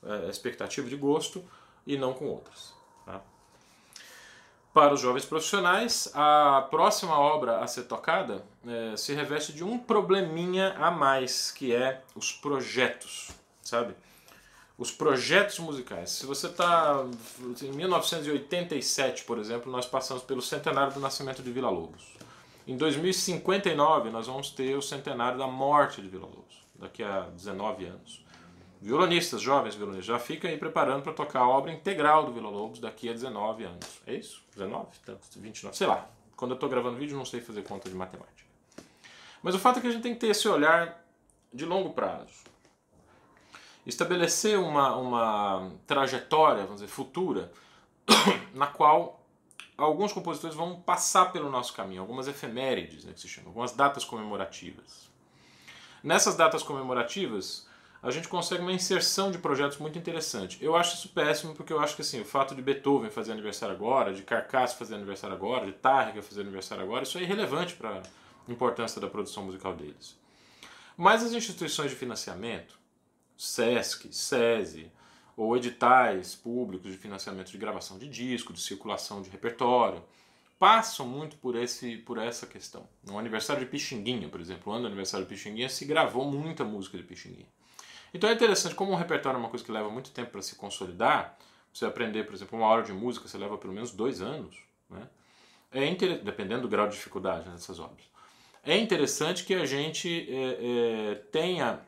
é, 0.04 0.30
expectativa 0.30 0.88
de 0.90 0.96
gosto 0.96 1.44
e 1.86 1.96
não 1.96 2.14
com 2.14 2.26
outras. 2.26 2.74
Tá? 3.06 3.22
Para 4.78 4.94
os 4.94 5.02
jovens 5.02 5.26
profissionais, 5.26 6.08
a 6.14 6.68
próxima 6.70 7.20
obra 7.20 7.62
a 7.62 7.66
ser 7.66 7.86
tocada 7.86 8.46
é, 8.64 8.96
se 8.96 9.12
reveste 9.12 9.52
de 9.52 9.64
um 9.64 9.76
probleminha 9.76 10.76
a 10.78 10.92
mais, 10.92 11.50
que 11.50 11.74
é 11.74 12.04
os 12.16 12.32
projetos, 12.32 13.32
sabe? 13.64 13.96
Os 14.78 14.92
projetos 14.92 15.58
musicais. 15.58 16.12
Se 16.12 16.28
você 16.28 16.46
está 16.46 17.04
em 17.60 17.72
1987, 17.72 19.24
por 19.24 19.40
exemplo, 19.40 19.72
nós 19.72 19.88
passamos 19.88 20.22
pelo 20.22 20.44
centenário 20.44 20.94
do 20.94 21.00
nascimento 21.00 21.42
de 21.42 21.52
Vila 21.52 21.72
Lobos. 21.72 22.16
Em 22.68 22.78
2059, 22.78 24.12
nós 24.12 24.28
vamos 24.28 24.52
ter 24.52 24.78
o 24.78 24.82
centenário 24.84 25.40
da 25.40 25.48
morte 25.48 26.04
de 26.04 26.08
Vila 26.08 26.28
Lobos, 26.28 26.62
daqui 26.76 27.02
a 27.02 27.22
19 27.22 27.84
anos. 27.86 28.27
Violonistas, 28.80 29.42
jovens 29.42 29.76
violonistas, 29.76 30.06
já 30.06 30.20
fica 30.20 30.48
aí 30.48 30.58
preparando 30.58 31.02
para 31.02 31.14
tocar 31.14 31.40
a 31.40 31.48
obra 31.48 31.72
integral 31.72 32.26
do 32.26 32.32
Vila 32.32 32.50
Lobos 32.50 32.80
daqui 32.80 33.10
a 33.10 33.14
19 33.14 33.64
anos. 33.64 34.02
É 34.06 34.14
isso? 34.14 34.44
19? 34.54 34.88
29? 35.38 35.76
Sei 35.76 35.88
lá. 35.88 36.08
Quando 36.36 36.52
eu 36.52 36.56
estou 36.56 36.70
gravando 36.70 36.98
vídeo, 36.98 37.18
não 37.18 37.26
sei 37.26 37.42
fazer 37.42 37.64
conta 37.64 37.90
de 37.90 37.96
matemática. 37.96 38.48
Mas 39.42 39.56
o 39.56 39.60
fato 39.60 39.80
é 39.80 39.82
que 39.82 39.88
a 39.88 39.92
gente 39.92 40.04
tem 40.04 40.14
que 40.14 40.20
ter 40.20 40.28
esse 40.28 40.48
olhar 40.48 41.04
de 41.52 41.66
longo 41.66 41.92
prazo. 41.92 42.44
Estabelecer 43.86 44.60
uma, 44.60 44.96
uma 44.96 45.72
trajetória, 45.88 46.64
vamos 46.64 46.82
dizer, 46.82 46.88
futura, 46.88 47.52
na 48.54 48.68
qual 48.68 49.24
alguns 49.78 50.12
compositores 50.12 50.56
vão 50.56 50.80
passar 50.82 51.32
pelo 51.32 51.50
nosso 51.50 51.74
caminho, 51.74 52.02
algumas 52.02 52.28
efemérides, 52.28 53.06
né, 53.06 53.14
que 53.14 53.20
se 53.20 53.28
chamam, 53.28 53.50
algumas 53.50 53.72
datas 53.72 54.04
comemorativas. 54.04 55.10
Nessas 56.04 56.36
datas 56.36 56.64
comemorativas, 56.64 57.67
a 58.02 58.12
gente 58.12 58.28
consegue 58.28 58.62
uma 58.62 58.72
inserção 58.72 59.32
de 59.32 59.38
projetos 59.38 59.78
muito 59.78 59.98
interessante. 59.98 60.58
Eu 60.64 60.76
acho 60.76 60.96
isso 60.96 61.10
péssimo 61.10 61.56
porque 61.56 61.74
eu 61.74 61.80
acho 61.80 61.96
que 61.96 62.02
assim, 62.02 62.22
o 62.22 62.26
fato 62.26 62.54
de 62.54 62.62
Beethoven 62.62 63.10
fazer 63.10 63.32
aniversário 63.32 63.74
agora, 63.76 64.14
de 64.14 64.22
Carcass 64.22 64.74
fazer 64.74 64.96
aniversário 64.96 65.36
agora, 65.36 65.66
de 65.66 65.74
Tarrega 65.74 66.22
fazer 66.22 66.42
aniversário 66.42 66.84
agora, 66.84 67.04
isso 67.04 67.18
é 67.18 67.22
irrelevante 67.22 67.76
para 67.76 68.02
a 68.48 68.52
importância 68.52 69.02
da 69.02 69.08
produção 69.08 69.44
musical 69.44 69.76
deles. 69.76 70.18
Mas 70.96 71.24
as 71.24 71.34
instituições 71.34 71.92
de 71.92 71.98
financiamento, 71.98 72.80
SESC, 73.38 74.12
SESI, 74.12 74.92
ou 75.36 75.56
editais 75.56 76.34
públicos 76.34 76.92
de 76.92 76.98
financiamento 76.98 77.52
de 77.52 77.58
gravação 77.58 78.00
de 78.00 78.08
disco, 78.08 78.52
de 78.52 78.60
circulação 78.60 79.22
de 79.22 79.30
repertório, 79.30 80.04
passam 80.58 81.08
muito 81.08 81.38
por, 81.38 81.56
esse, 81.56 81.98
por 81.98 82.18
essa 82.18 82.48
questão. 82.48 82.90
No 83.04 83.20
aniversário 83.20 83.64
de 83.64 83.70
Pixinguinha, 83.70 84.28
por 84.28 84.42
exemplo, 84.42 84.72
o 84.72 84.76
ano 84.76 84.84
do 84.84 84.88
aniversário 84.88 85.26
de 85.26 85.30
Pixinguinha, 85.32 85.70
se 85.70 85.86
gravou 85.86 86.26
muita 86.26 86.64
música 86.64 86.98
de 86.98 87.04
Pixinguinha. 87.04 87.46
Então 88.14 88.30
é 88.30 88.34
interessante, 88.34 88.76
como 88.76 88.92
um 88.92 88.96
repertório 88.96 89.38
é 89.38 89.40
uma 89.40 89.50
coisa 89.50 89.64
que 89.64 89.72
leva 89.72 89.90
muito 89.90 90.12
tempo 90.12 90.32
para 90.32 90.42
se 90.42 90.56
consolidar, 90.56 91.38
você 91.74 91.86
aprender, 91.86 92.24
por 92.26 92.34
exemplo, 92.34 92.58
uma 92.58 92.68
hora 92.68 92.84
de 92.84 92.94
música, 92.94 93.28
você 93.28 93.38
leva 93.38 93.58
pelo 93.58 93.74
menos 93.74 93.92
dois 93.92 94.22
anos, 94.22 94.58
né? 94.90 95.08
é 95.72 95.86
inter... 95.86 96.24
dependendo 96.24 96.64
do 96.64 96.68
grau 96.68 96.88
de 96.88 96.96
dificuldade 96.96 97.50
dessas 97.50 97.80
obras. 97.80 98.06
É 98.64 98.78
interessante 98.78 99.46
que 99.46 99.54
a 99.54 99.66
gente 99.66 100.28
é, 100.30 101.12
é, 101.12 101.16
tenha 101.32 101.80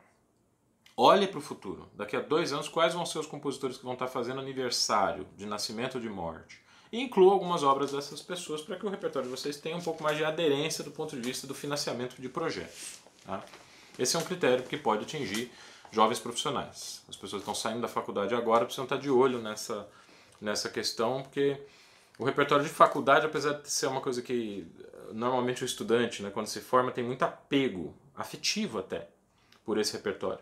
olhe 0.96 1.28
para 1.28 1.40
o 1.40 1.42
futuro. 1.42 1.90
Daqui 1.94 2.16
a 2.16 2.20
dois 2.20 2.52
anos, 2.52 2.68
quais 2.68 2.94
vão 2.94 3.06
ser 3.06 3.20
os 3.20 3.28
compositores 3.28 3.78
que 3.78 3.84
vão 3.84 3.94
estar 3.94 4.08
fazendo 4.08 4.40
aniversário 4.40 5.26
de 5.38 5.46
nascimento 5.46 5.96
ou 5.96 6.02
de 6.02 6.10
morte? 6.10 6.62
E 6.92 7.00
inclua 7.00 7.34
algumas 7.34 7.64
obras 7.64 7.92
dessas 7.92 8.22
pessoas 8.22 8.62
para 8.62 8.76
que 8.76 8.86
o 8.86 8.90
repertório 8.90 9.30
de 9.30 9.36
vocês 9.36 9.58
tenha 9.58 9.78
um 9.78 9.82
pouco 9.82 10.04
mais 10.04 10.18
de 10.18 10.26
aderência 10.26 10.84
do 10.84 10.92
ponto 10.92 11.16
de 11.16 11.22
vista 11.22 11.48
do 11.48 11.54
financiamento 11.54 12.22
de 12.22 12.28
projetos. 12.28 13.00
Tá? 13.26 13.44
Esse 13.98 14.16
é 14.16 14.20
um 14.20 14.24
critério 14.24 14.66
que 14.66 14.76
pode 14.76 15.04
atingir 15.04 15.52
jovens 15.92 16.20
profissionais. 16.20 17.04
As 17.08 17.16
pessoas 17.16 17.42
estão 17.42 17.56
saindo 17.56 17.82
da 17.82 17.88
faculdade 17.88 18.36
agora 18.36 18.66
precisam 18.66 18.86
estar 18.86 18.98
de 18.98 19.10
olho 19.10 19.40
nessa, 19.40 19.88
nessa 20.40 20.70
questão, 20.70 21.24
porque 21.24 21.60
o 22.18 22.26
repertório 22.26 22.64
de 22.64 22.70
faculdade, 22.70 23.26
apesar 23.26 23.54
de 23.54 23.70
ser 23.70 23.88
uma 23.88 24.02
coisa 24.02 24.22
que 24.22 24.68
normalmente 25.12 25.64
o 25.64 25.66
estudante, 25.66 26.22
né, 26.22 26.30
quando 26.30 26.48
se 26.48 26.60
forma, 26.60 26.92
tem 26.92 27.04
muito 27.04 27.24
apego, 27.24 27.96
afetivo 28.16 28.80
até, 28.80 29.08
por 29.64 29.78
esse 29.78 29.94
repertório. 29.94 30.40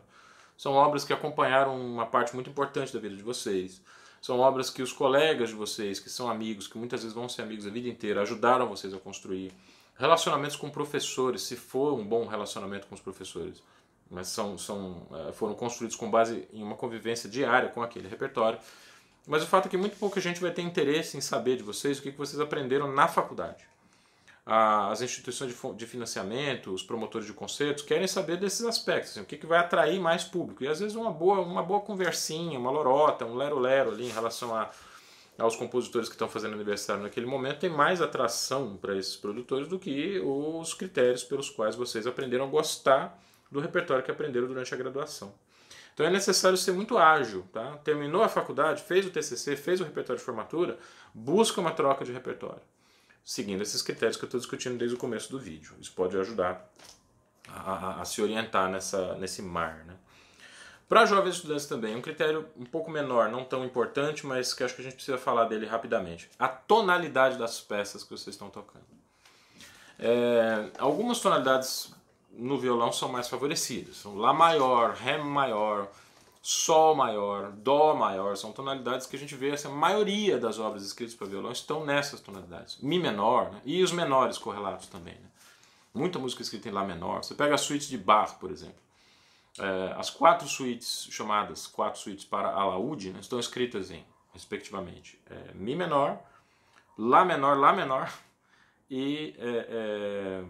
São 0.58 0.74
obras 0.74 1.04
que 1.04 1.14
acompanharam 1.14 1.80
uma 1.80 2.06
parte 2.06 2.34
muito 2.34 2.50
importante 2.50 2.92
da 2.92 3.00
vida 3.00 3.16
de 3.16 3.22
vocês. 3.22 3.82
São 4.20 4.40
obras 4.40 4.70
que 4.70 4.82
os 4.82 4.92
colegas 4.92 5.50
de 5.50 5.56
vocês, 5.56 6.00
que 6.00 6.10
são 6.10 6.30
amigos, 6.30 6.68
que 6.68 6.78
muitas 6.78 7.02
vezes 7.02 7.14
vão 7.14 7.30
ser 7.30 7.44
amigos 7.44 7.68
a 7.68 7.70
vida 7.70 7.88
inteira, 7.88 8.22
ajudaram 8.22 8.68
vocês 8.68 8.94
a 8.94 8.98
construir. 8.98 9.54
Relacionamentos 9.96 10.56
com 10.56 10.70
professores, 10.70 11.44
se 11.44 11.56
for 11.56 11.94
um 11.94 12.04
bom 12.04 12.26
relacionamento 12.26 12.88
com 12.88 12.96
os 12.96 13.02
professores, 13.02 13.62
mas 14.10 14.28
são, 14.28 14.58
são, 14.58 15.08
eh, 15.12 15.32
foram 15.34 15.54
construídos 15.54 15.96
com 15.96 16.10
base 16.10 16.48
em 16.54 16.64
uma 16.64 16.76
convivência 16.76 17.30
diária 17.30 17.70
com 17.70 17.82
aquele 17.82 18.08
repertório. 18.08 18.60
Mas 19.28 19.44
o 19.44 19.48
fato 19.48 19.68
é 19.68 19.70
que 19.70 19.78
muito 19.78 19.98
pouca 19.98 20.22
gente 20.22 20.40
vai 20.40 20.52
ter 20.52 20.62
interesse 20.62 21.18
em 21.18 21.22
saber 21.22 21.58
de 21.58 21.64
vocês 21.64 22.00
o 22.00 22.02
que 22.02 22.12
vocês 22.12 22.40
aprenderam 22.40 22.92
na 22.92 23.08
faculdade 23.08 23.66
as 24.50 25.02
instituições 25.02 25.54
de 25.76 25.86
financiamento, 25.86 26.72
os 26.72 26.82
promotores 26.82 27.28
de 27.28 27.34
concertos, 27.34 27.84
querem 27.84 28.08
saber 28.08 28.38
desses 28.38 28.66
aspectos, 28.66 29.12
assim, 29.12 29.20
o 29.20 29.26
que 29.26 29.46
vai 29.46 29.60
atrair 29.60 30.00
mais 30.00 30.24
público. 30.24 30.64
E 30.64 30.70
às 30.70 30.80
vezes 30.80 30.96
uma 30.96 31.12
boa, 31.12 31.42
uma 31.42 31.62
boa 31.62 31.82
conversinha, 31.82 32.58
uma 32.58 32.72
lorota, 32.72 33.26
um 33.26 33.36
lero-lero 33.36 33.92
ali 33.92 34.06
em 34.06 34.12
relação 34.12 34.56
a, 34.56 34.70
aos 35.38 35.58
compositores 35.58 36.08
que 36.08 36.16
estão 36.16 36.30
fazendo 36.30 36.54
aniversário 36.54 37.04
naquele 37.04 37.26
momento 37.26 37.60
tem 37.60 37.70
mais 37.70 38.02
atração 38.02 38.78
para 38.78 38.96
esses 38.96 39.18
produtores 39.18 39.68
do 39.68 39.78
que 39.78 40.18
os 40.20 40.74
critérios 40.74 41.26
pelos 41.26 41.50
quais 41.50 41.76
vocês 41.76 42.08
aprenderam 42.08 42.46
a 42.46 42.48
gostar 42.48 43.22
do 43.52 43.60
repertório 43.60 44.04
que 44.04 44.12
aprenderam 44.12 44.48
durante 44.48 44.74
a 44.74 44.78
graduação. 44.78 45.34
Então 45.94 46.06
é 46.06 46.10
necessário 46.10 46.58
ser 46.58 46.74
muito 46.74 46.98
ágil. 46.98 47.46
Tá? 47.52 47.78
Terminou 47.78 48.24
a 48.24 48.30
faculdade, 48.30 48.84
fez 48.84 49.06
o 49.06 49.10
TCC, 49.10 49.56
fez 49.56 49.82
o 49.82 49.84
repertório 49.84 50.20
de 50.20 50.26
formatura, 50.26 50.78
busca 51.14 51.60
uma 51.60 51.72
troca 51.72 52.06
de 52.06 52.12
repertório 52.12 52.62
seguindo 53.28 53.62
esses 53.62 53.82
critérios 53.82 54.16
que 54.16 54.24
eu 54.24 54.28
estou 54.28 54.40
discutindo 54.40 54.78
desde 54.78 54.96
o 54.96 54.98
começo 54.98 55.30
do 55.30 55.38
vídeo. 55.38 55.76
Isso 55.82 55.92
pode 55.92 56.18
ajudar 56.18 56.66
a, 57.50 57.72
a, 57.74 58.02
a 58.02 58.06
se 58.06 58.22
orientar 58.22 58.70
nessa, 58.70 59.16
nesse 59.16 59.42
mar. 59.42 59.84
Né? 59.86 59.96
Para 60.88 61.06
jovens 61.06 61.36
estudantes 61.36 61.66
também, 61.66 61.94
um 61.94 62.02
critério 62.02 62.48
um 62.56 62.64
pouco 62.64 62.90
menor, 62.90 63.30
não 63.30 63.44
tão 63.44 63.66
importante, 63.66 64.26
mas 64.26 64.54
que 64.54 64.64
acho 64.64 64.74
que 64.74 64.80
a 64.80 64.84
gente 64.86 64.96
precisa 64.96 65.18
falar 65.18 65.44
dele 65.44 65.66
rapidamente. 65.66 66.30
A 66.40 66.48
tonalidade 66.48 67.38
das 67.38 67.60
peças 67.60 68.02
que 68.02 68.12
vocês 68.12 68.34
estão 68.34 68.50
tocando. 68.50 68.86
É, 70.00 70.70
algumas 70.78 71.20
tonalidades 71.20 71.92
no 72.38 72.58
violão 72.58 72.92
são 72.92 73.10
mais 73.10 73.28
favorecidas. 73.28 73.98
São 73.98 74.16
Lá 74.16 74.32
maior, 74.32 74.94
Ré 74.94 75.18
maior, 75.18 75.90
Sol 76.42 76.96
maior, 76.96 77.52
Dó 77.52 77.94
maior, 77.94 78.38
são 78.38 78.54
tonalidades 78.54 79.06
que 79.06 79.16
a 79.16 79.20
gente 79.20 79.36
vê, 79.36 79.52
assim, 79.52 79.68
a 79.68 79.72
maioria 79.72 80.38
das 80.38 80.60
obras 80.60 80.84
escritas 80.84 81.16
para 81.16 81.28
violão 81.28 81.52
estão 81.52 81.84
nessas 81.84 82.22
tonalidades. 82.22 82.78
Mi 82.82 83.00
menor, 83.00 83.52
né? 83.52 83.62
e 83.66 83.84
os 83.84 83.92
menores 83.92 84.38
correlatos 84.38 84.88
também. 84.88 85.16
Né? 85.16 85.30
Muita 85.94 86.20
música 86.20 86.42
escrita 86.44 86.70
em 86.70 86.72
Lá 86.72 86.86
menor. 86.86 87.24
Você 87.24 87.34
pega 87.34 87.56
a 87.56 87.58
suíte 87.58 87.90
de 87.90 87.98
Bach, 87.98 88.36
por 88.40 88.52
exemplo. 88.52 88.80
É, 89.60 89.94
as 89.98 90.10
quatro 90.10 90.48
suítes 90.48 91.08
chamadas 91.10 91.66
quatro 91.66 92.00
suítes 92.00 92.24
para 92.24 92.50
alaúde 92.50 93.10
né, 93.10 93.20
estão 93.20 93.40
escritas 93.40 93.90
em, 93.90 94.06
respectivamente, 94.32 95.20
é, 95.30 95.54
Mi 95.54 95.76
menor, 95.76 96.20
Lá 96.98 97.26
menor, 97.26 97.58
Lá 97.58 97.74
menor 97.74 98.12
e 98.90 99.36
é, 99.40 100.44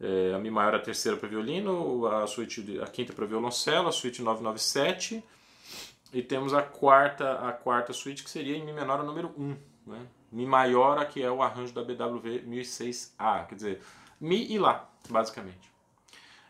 é 0.00 0.34
a 0.34 0.38
Mi 0.38 0.50
maior 0.50 0.74
a 0.74 0.78
terceira 0.78 1.16
para 1.16 1.28
violino, 1.28 2.06
a 2.06 2.26
suíte 2.26 2.80
a 2.82 2.86
quinta 2.86 3.12
para 3.12 3.24
violoncelo, 3.26 3.88
a 3.88 3.92
suíte 3.92 4.22
997 4.22 5.22
e 6.12 6.22
temos 6.22 6.54
a 6.54 6.62
quarta 6.62 7.32
a 7.48 7.52
quarta 7.52 7.92
suíte 7.92 8.22
que 8.22 8.30
seria 8.30 8.56
em 8.56 8.64
Mi 8.64 8.72
menor 8.72 9.00
a 9.00 9.02
número 9.02 9.32
1, 9.36 9.56
né? 9.86 10.06
Mi 10.30 10.44
maior 10.44 11.04
que 11.06 11.22
é 11.22 11.30
o 11.30 11.42
arranjo 11.42 11.72
da 11.72 11.82
BWV 11.82 12.42
1006A, 12.42 13.46
quer 13.46 13.54
dizer, 13.54 13.82
Mi 14.20 14.52
e 14.52 14.58
Lá, 14.58 14.88
basicamente. 15.08 15.70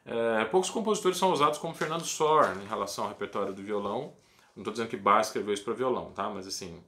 É, 0.04 0.44
poucos 0.46 0.70
compositores 0.70 1.18
são 1.18 1.32
usados 1.32 1.58
como 1.58 1.74
Fernando 1.74 2.04
Sor 2.04 2.56
em 2.62 2.66
relação 2.66 3.04
ao 3.04 3.10
repertório 3.10 3.52
do 3.52 3.62
violão. 3.62 4.12
Não 4.54 4.62
estou 4.62 4.72
dizendo 4.72 4.88
que 4.88 4.96
Bach 4.96 5.26
escreveu 5.26 5.52
isso 5.52 5.64
para 5.64 5.74
violão, 5.74 6.12
tá? 6.12 6.30
Mas 6.30 6.46
assim, 6.46 6.80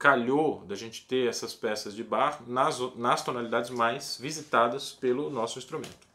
calhou 0.00 0.64
da 0.64 0.74
gente 0.74 1.04
ter 1.04 1.28
essas 1.28 1.52
peças 1.52 1.94
de 1.94 2.02
bar 2.02 2.40
nas, 2.46 2.78
nas 2.96 3.22
tonalidades 3.22 3.68
mais 3.68 4.16
visitadas 4.18 4.92
pelo 4.92 5.28
nosso 5.28 5.58
instrumento. 5.58 6.08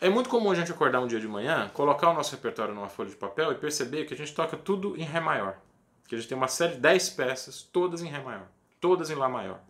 É 0.00 0.08
muito 0.08 0.30
comum 0.30 0.50
a 0.50 0.54
gente 0.54 0.72
acordar 0.72 1.00
um 1.00 1.06
dia 1.06 1.20
de 1.20 1.28
manhã, 1.28 1.70
colocar 1.74 2.08
o 2.08 2.14
nosso 2.14 2.34
repertório 2.34 2.74
numa 2.74 2.88
folha 2.88 3.10
de 3.10 3.16
papel 3.16 3.52
e 3.52 3.54
perceber 3.54 4.06
que 4.06 4.14
a 4.14 4.16
gente 4.16 4.34
toca 4.34 4.56
tudo 4.56 4.96
em 4.96 5.02
Ré 5.02 5.20
maior. 5.20 5.58
Que 6.08 6.14
a 6.14 6.18
gente 6.18 6.26
tem 6.26 6.38
uma 6.38 6.48
série 6.48 6.72
de 6.72 6.80
10 6.80 7.10
peças, 7.10 7.62
todas 7.70 8.00
em 8.00 8.06
Ré 8.06 8.18
maior, 8.22 8.48
todas 8.80 9.10
em 9.10 9.14
Lá 9.14 9.28
maior. 9.28 9.60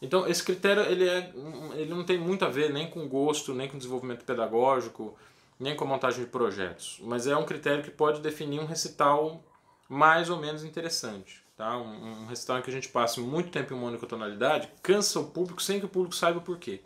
Então 0.00 0.26
esse 0.26 0.42
critério 0.42 0.82
ele, 0.84 1.06
é, 1.06 1.34
ele 1.74 1.94
não 1.94 2.02
tem 2.02 2.16
muito 2.16 2.46
a 2.46 2.48
ver 2.48 2.72
nem 2.72 2.88
com 2.88 3.06
gosto, 3.06 3.52
nem 3.52 3.68
com 3.68 3.76
desenvolvimento 3.76 4.24
pedagógico, 4.24 5.14
nem 5.60 5.76
com 5.76 5.84
montagem 5.84 6.24
de 6.24 6.30
projetos. 6.30 6.98
Mas 7.02 7.26
é 7.26 7.36
um 7.36 7.44
critério 7.44 7.84
que 7.84 7.90
pode 7.90 8.22
definir 8.22 8.58
um 8.58 8.64
recital 8.64 9.44
mais 9.86 10.30
ou 10.30 10.40
menos 10.40 10.64
interessante. 10.64 11.43
Tá? 11.56 11.76
Um, 11.78 12.26
um 12.26 12.32
em 12.32 12.62
que 12.62 12.70
a 12.70 12.72
gente 12.72 12.88
passe 12.88 13.20
muito 13.20 13.50
tempo 13.50 13.72
em 13.72 13.76
uma 13.76 13.86
única 13.86 14.06
tonalidade 14.06 14.68
cansa 14.82 15.20
o 15.20 15.26
público 15.26 15.62
sem 15.62 15.78
que 15.78 15.86
o 15.86 15.88
público 15.88 16.14
saiba 16.14 16.40
por 16.40 16.58
quê. 16.58 16.80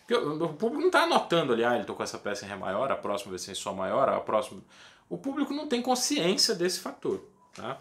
Porque 0.00 0.14
o, 0.14 0.44
o 0.44 0.54
público 0.54 0.80
não 0.80 0.88
está 0.88 1.04
anotando 1.04 1.52
ali, 1.52 1.64
ah, 1.64 1.76
ele 1.76 1.84
tocou 1.84 2.02
essa 2.02 2.18
peça 2.18 2.44
em 2.44 2.48
Ré 2.48 2.56
maior, 2.56 2.90
a 2.90 2.96
próxima 2.96 3.30
vai 3.30 3.38
ser 3.38 3.52
em 3.52 3.54
Sol 3.54 3.74
maior, 3.74 4.08
a 4.08 4.20
próxima. 4.20 4.60
O 5.08 5.16
público 5.16 5.52
não 5.54 5.68
tem 5.68 5.80
consciência 5.80 6.54
desse 6.54 6.80
fator. 6.80 7.22
Tá? 7.54 7.78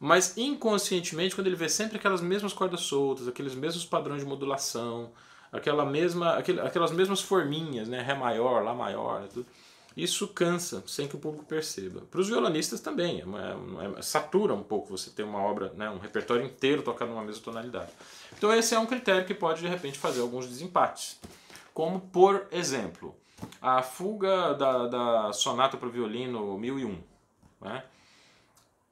Mas 0.00 0.38
inconscientemente, 0.38 1.34
quando 1.34 1.48
ele 1.48 1.56
vê 1.56 1.68
sempre 1.68 1.98
aquelas 1.98 2.20
mesmas 2.20 2.52
cordas 2.52 2.80
soltas, 2.80 3.28
aqueles 3.28 3.54
mesmos 3.54 3.84
padrões 3.84 4.22
de 4.22 4.26
modulação, 4.26 5.12
aquela 5.52 5.84
mesma, 5.84 6.36
aquelas 6.36 6.92
mesmas 6.92 7.20
forminhas, 7.20 7.88
né? 7.88 8.00
Ré 8.00 8.14
maior, 8.14 8.62
Lá 8.62 8.72
maior, 8.72 9.20
né? 9.20 9.28
tudo 9.32 9.46
isso 9.96 10.28
cansa, 10.28 10.82
sem 10.86 11.08
que 11.08 11.16
o 11.16 11.18
público 11.18 11.44
perceba. 11.44 12.02
Para 12.10 12.20
os 12.20 12.28
violonistas 12.28 12.80
também, 12.80 13.20
é, 13.20 13.24
é, 13.24 13.98
é, 13.98 14.02
satura 14.02 14.54
um 14.54 14.62
pouco 14.62 14.96
você 14.96 15.10
ter 15.10 15.24
uma 15.24 15.40
obra, 15.40 15.72
né, 15.74 15.90
um 15.90 15.98
repertório 15.98 16.44
inteiro 16.44 16.82
tocado 16.82 17.10
numa 17.10 17.24
mesma 17.24 17.42
tonalidade. 17.42 17.90
Então 18.36 18.52
esse 18.52 18.74
é 18.74 18.78
um 18.78 18.86
critério 18.86 19.26
que 19.26 19.34
pode 19.34 19.60
de 19.60 19.68
repente 19.68 19.98
fazer 19.98 20.20
alguns 20.20 20.46
desempates. 20.46 21.18
Como, 21.74 22.00
por 22.00 22.46
exemplo, 22.52 23.16
a 23.60 23.82
fuga 23.82 24.54
da, 24.54 24.86
da 24.86 25.32
sonata 25.32 25.76
para 25.76 25.88
violino 25.88 26.56
1001, 26.58 27.02
né, 27.60 27.84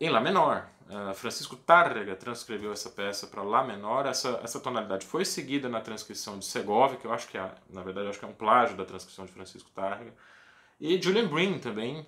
em 0.00 0.11
Lá 0.11 0.20
menor. 0.20 0.68
Uh, 0.88 1.12
Francisco 1.14 1.56
Tárrega 1.56 2.14
transcreveu 2.14 2.72
essa 2.72 2.88
peça 2.88 3.26
para 3.26 3.42
Lá 3.42 3.64
menor. 3.64 4.06
Essa, 4.06 4.40
essa 4.42 4.61
tonalidade 4.61 5.04
foi 5.04 5.24
seguida 5.24 5.68
na 5.68 5.80
transcrição 5.80 6.38
de 6.38 6.44
Segovia, 6.44 6.96
que 6.96 7.06
eu 7.06 7.12
acho 7.12 7.26
que 7.26 7.37
é, 7.37 7.50
na 7.70 7.82
verdade, 7.82 8.09
acho 8.09 8.18
que 8.18 8.24
é 8.24 8.28
um 8.28 8.35
plágio 8.35 8.76
da 8.76 8.85
transcrição 8.85 9.24
de 9.24 9.32
Francisco 9.32 9.70
Tárrega. 9.74 10.12
E 10.80 11.00
Julian 11.00 11.28
Green 11.28 11.58
também 11.58 12.06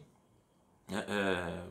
é, 0.90 0.96
é, 0.96 1.62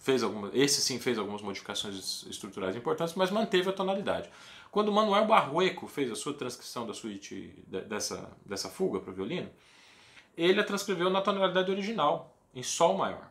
fez 0.00 0.22
algumas, 0.22 0.50
esse 0.54 0.80
sim 0.80 0.98
fez 0.98 1.18
algumas 1.18 1.42
modificações 1.42 2.24
estruturais 2.28 2.76
importantes, 2.76 3.14
mas 3.14 3.30
manteve 3.30 3.70
a 3.70 3.72
tonalidade. 3.72 4.28
Quando 4.70 4.92
Manuel 4.92 5.26
Barrueco 5.26 5.86
fez 5.86 6.10
a 6.10 6.16
sua 6.16 6.34
transcrição 6.34 6.86
da 6.86 6.92
suíte 6.92 7.54
dessa, 7.66 8.30
dessa 8.44 8.68
fuga 8.68 9.00
para 9.00 9.10
o 9.10 9.14
violino, 9.14 9.48
ele 10.36 10.60
a 10.60 10.64
transcreveu 10.64 11.08
na 11.08 11.22
tonalidade 11.22 11.70
original, 11.70 12.36
em 12.54 12.62
Sol 12.62 12.96
maior. 12.96 13.30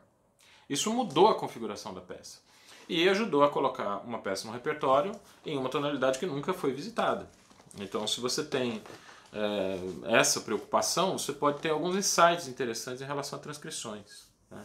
Isso 0.69 0.91
mudou 0.93 1.27
a 1.27 1.35
configuração 1.35 1.93
da 1.93 2.01
peça 2.01 2.39
e 2.87 3.07
ajudou 3.09 3.43
a 3.43 3.49
colocar 3.49 3.97
uma 3.99 4.19
peça 4.19 4.47
no 4.47 4.53
repertório 4.53 5.11
em 5.45 5.57
uma 5.57 5.69
tonalidade 5.69 6.17
que 6.17 6.25
nunca 6.25 6.53
foi 6.53 6.71
visitada. 6.71 7.29
Então, 7.79 8.07
se 8.07 8.19
você 8.21 8.43
tem 8.43 8.81
é, 9.33 9.79
essa 10.19 10.41
preocupação, 10.41 11.17
você 11.17 11.33
pode 11.33 11.59
ter 11.59 11.69
alguns 11.69 11.95
insights 11.95 12.47
interessantes 12.47 13.01
em 13.01 13.05
relação 13.05 13.39
a 13.39 13.41
transcrições. 13.41 14.27
Né? 14.49 14.63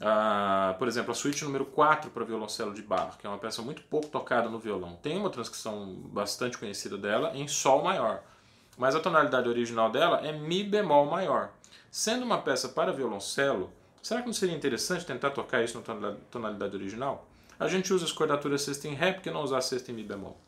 Ah, 0.00 0.74
por 0.78 0.86
exemplo, 0.86 1.10
a 1.10 1.14
suíte 1.14 1.44
número 1.44 1.64
4 1.64 2.10
para 2.10 2.24
violoncelo 2.24 2.74
de 2.74 2.82
Bach, 2.82 3.16
que 3.18 3.26
é 3.26 3.30
uma 3.30 3.38
peça 3.38 3.62
muito 3.62 3.82
pouco 3.82 4.08
tocada 4.08 4.48
no 4.48 4.58
violão. 4.58 4.96
Tem 5.02 5.16
uma 5.16 5.30
transcrição 5.30 5.94
bastante 6.10 6.58
conhecida 6.58 6.98
dela 6.98 7.32
em 7.34 7.48
Sol 7.48 7.82
maior, 7.82 8.22
mas 8.76 8.94
a 8.94 9.00
tonalidade 9.00 9.48
original 9.48 9.90
dela 9.90 10.20
é 10.24 10.32
Mi 10.32 10.62
bemol 10.62 11.06
maior. 11.06 11.50
Sendo 11.90 12.24
uma 12.24 12.42
peça 12.42 12.68
para 12.68 12.92
violoncelo, 12.92 13.72
será 14.02 14.20
que 14.20 14.26
não 14.26 14.34
seria 14.34 14.54
interessante 14.54 15.06
tentar 15.06 15.30
tocar 15.30 15.64
isso 15.64 15.82
na 15.82 16.12
tonalidade 16.30 16.76
original? 16.76 17.26
A 17.58 17.66
gente 17.66 17.90
usa 17.92 18.04
a 18.04 18.08
escordatura 18.08 18.58
sexta 18.58 18.86
em 18.86 18.92
Ré, 18.92 19.12
porque 19.12 19.30
não 19.30 19.42
usar 19.42 19.62
sexta 19.62 19.90
em 19.90 19.94
Mi 19.94 20.02
bemol? 20.04 20.38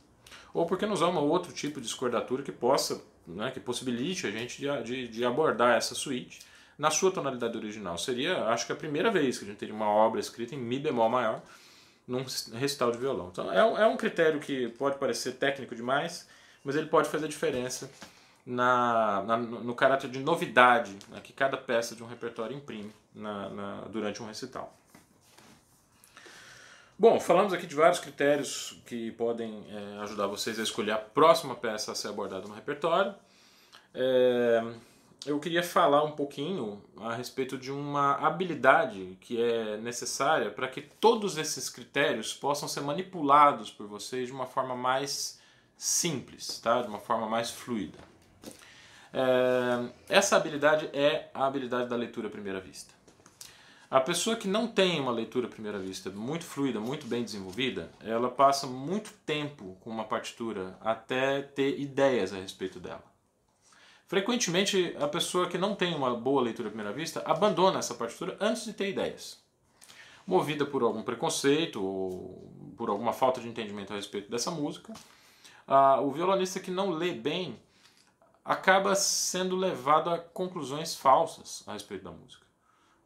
Ou 0.53 0.67
porque 0.67 0.87
não 0.87 0.95
usar 0.95 1.09
um 1.09 1.17
outro 1.19 1.53
tipo 1.53 1.81
de 1.81 1.87
escordatura 1.87 2.43
que 2.43 2.53
possa, 2.53 3.03
né, 3.27 3.51
que 3.51 3.61
possibilite 3.61 4.27
a 4.27 4.31
gente 4.31 4.61
de, 4.61 4.83
de, 4.83 5.09
de 5.09 5.25
abordar 5.25 5.77
essa 5.77 5.95
suíte 5.95 6.41
na 6.79 6.91
sua 6.91 7.11
tonalidade 7.11 7.57
original. 7.57 7.99
Seria, 7.99 8.45
acho 8.45 8.67
que 8.67 8.73
a 8.73 8.77
primeira 8.77 9.11
vez 9.11 9.39
que 9.39 9.45
a 9.45 9.49
gente 9.49 9.59
teria 9.59 9.75
uma 9.75 9.89
obra 9.89 10.21
escrita 10.21 10.55
em 10.55 10.59
Mi 10.59 10.79
bemol 10.79 11.09
maior 11.09 11.43
num 12.07 12.25
recital 12.55 12.91
de 12.91 12.99
violão. 12.99 13.29
Então 13.31 13.53
é, 13.53 13.59
é 13.59 13.87
um 13.87 13.97
critério 13.97 14.41
que 14.41 14.69
pode 14.71 14.97
parecer 14.99 15.33
técnico 15.33 15.75
demais, 15.75 16.27
mas 16.65 16.75
ele 16.75 16.87
pode 16.87 17.09
fazer 17.09 17.29
diferença 17.29 17.91
na, 18.47 19.23
na 19.25 19.37
no 19.37 19.75
caráter 19.75 20.09
de 20.09 20.21
novidade 20.21 20.97
né, 21.09 21.21
que 21.23 21.35
cada 21.35 21.57
peça 21.57 21.95
de 21.95 22.03
um 22.03 22.07
repertório 22.07 22.57
imprime 22.57 22.91
na, 23.15 23.83
durante 23.91 24.23
um 24.23 24.27
recital. 24.27 24.75
Bom, 27.01 27.21
falamos 27.21 27.53
aqui 27.53 27.65
de 27.65 27.77
vários 27.77 28.01
critérios 28.01 28.77
que 28.85 29.13
podem 29.13 29.65
é, 29.71 30.03
ajudar 30.03 30.27
vocês 30.27 30.59
a 30.59 30.65
escolher 30.65 30.91
a 30.91 30.99
próxima 30.99 31.55
peça 31.55 31.93
a 31.93 31.95
ser 31.95 32.09
abordada 32.09 32.49
no 32.49 32.55
repertório. 32.55 33.15
É, 33.95 34.65
eu 35.25 35.39
queria 35.39 35.63
falar 35.63 36.03
um 36.03 36.11
pouquinho 36.11 36.83
a 36.97 37.15
respeito 37.15 37.57
de 37.57 37.71
uma 37.71 38.15
habilidade 38.15 39.17
que 39.21 39.41
é 39.41 39.77
necessária 39.77 40.51
para 40.51 40.67
que 40.67 40.83
todos 40.83 41.39
esses 41.39 41.69
critérios 41.71 42.35
possam 42.35 42.69
ser 42.69 42.81
manipulados 42.81 43.71
por 43.71 43.87
vocês 43.87 44.27
de 44.27 44.33
uma 44.33 44.47
forma 44.47 44.75
mais 44.75 45.41
simples, 45.77 46.59
tá? 46.59 46.83
de 46.83 46.89
uma 46.89 46.99
forma 46.99 47.29
mais 47.29 47.49
fluida. 47.49 47.99
É, 49.15 49.89
essa 50.09 50.37
habilidade 50.37 50.91
é 50.93 51.31
a 51.33 51.47
habilidade 51.47 51.89
da 51.89 51.95
leitura 51.95 52.27
à 52.27 52.31
primeira 52.31 52.59
vista. 52.59 52.98
A 53.91 54.01
pessoa 54.01 54.37
que 54.37 54.47
não 54.47 54.69
tem 54.69 55.01
uma 55.01 55.11
leitura 55.11 55.47
à 55.47 55.51
primeira 55.51 55.79
vista 55.79 56.11
muito 56.11 56.45
fluida, 56.45 56.79
muito 56.79 57.07
bem 57.07 57.25
desenvolvida, 57.25 57.91
ela 58.03 58.29
passa 58.29 58.67
muito 58.67 59.15
tempo 59.25 59.79
com 59.81 59.89
uma 59.89 60.05
partitura 60.05 60.77
até 60.83 61.41
ter 61.41 61.81
ideias 61.81 62.31
a 62.35 62.37
respeito 62.37 62.79
dela. 62.79 63.03
Frequentemente, 64.07 64.95
a 65.01 65.09
pessoa 65.09 65.49
que 65.49 65.57
não 65.57 65.75
tem 65.75 65.95
uma 65.95 66.15
boa 66.15 66.43
leitura 66.43 66.69
à 66.69 66.71
primeira 66.71 66.93
vista 66.93 67.23
abandona 67.25 67.79
essa 67.79 67.95
partitura 67.95 68.37
antes 68.39 68.67
de 68.67 68.75
ter 68.75 68.91
ideias. 68.91 69.43
Movida 70.27 70.67
por 70.67 70.83
algum 70.83 71.03
preconceito 71.03 71.83
ou 71.83 72.53
por 72.77 72.91
alguma 72.91 73.15
falta 73.15 73.41
de 73.41 73.49
entendimento 73.49 73.95
a 73.95 73.97
respeito 73.97 74.31
dessa 74.31 74.51
música, 74.51 74.93
o 76.03 76.11
violonista 76.11 76.61
que 76.61 76.71
não 76.71 76.91
lê 76.91 77.13
bem 77.13 77.59
acaba 78.45 78.95
sendo 78.95 79.57
levado 79.57 80.11
a 80.11 80.19
conclusões 80.19 80.95
falsas 80.95 81.63
a 81.67 81.73
respeito 81.73 82.05
da 82.05 82.11
música. 82.11 82.48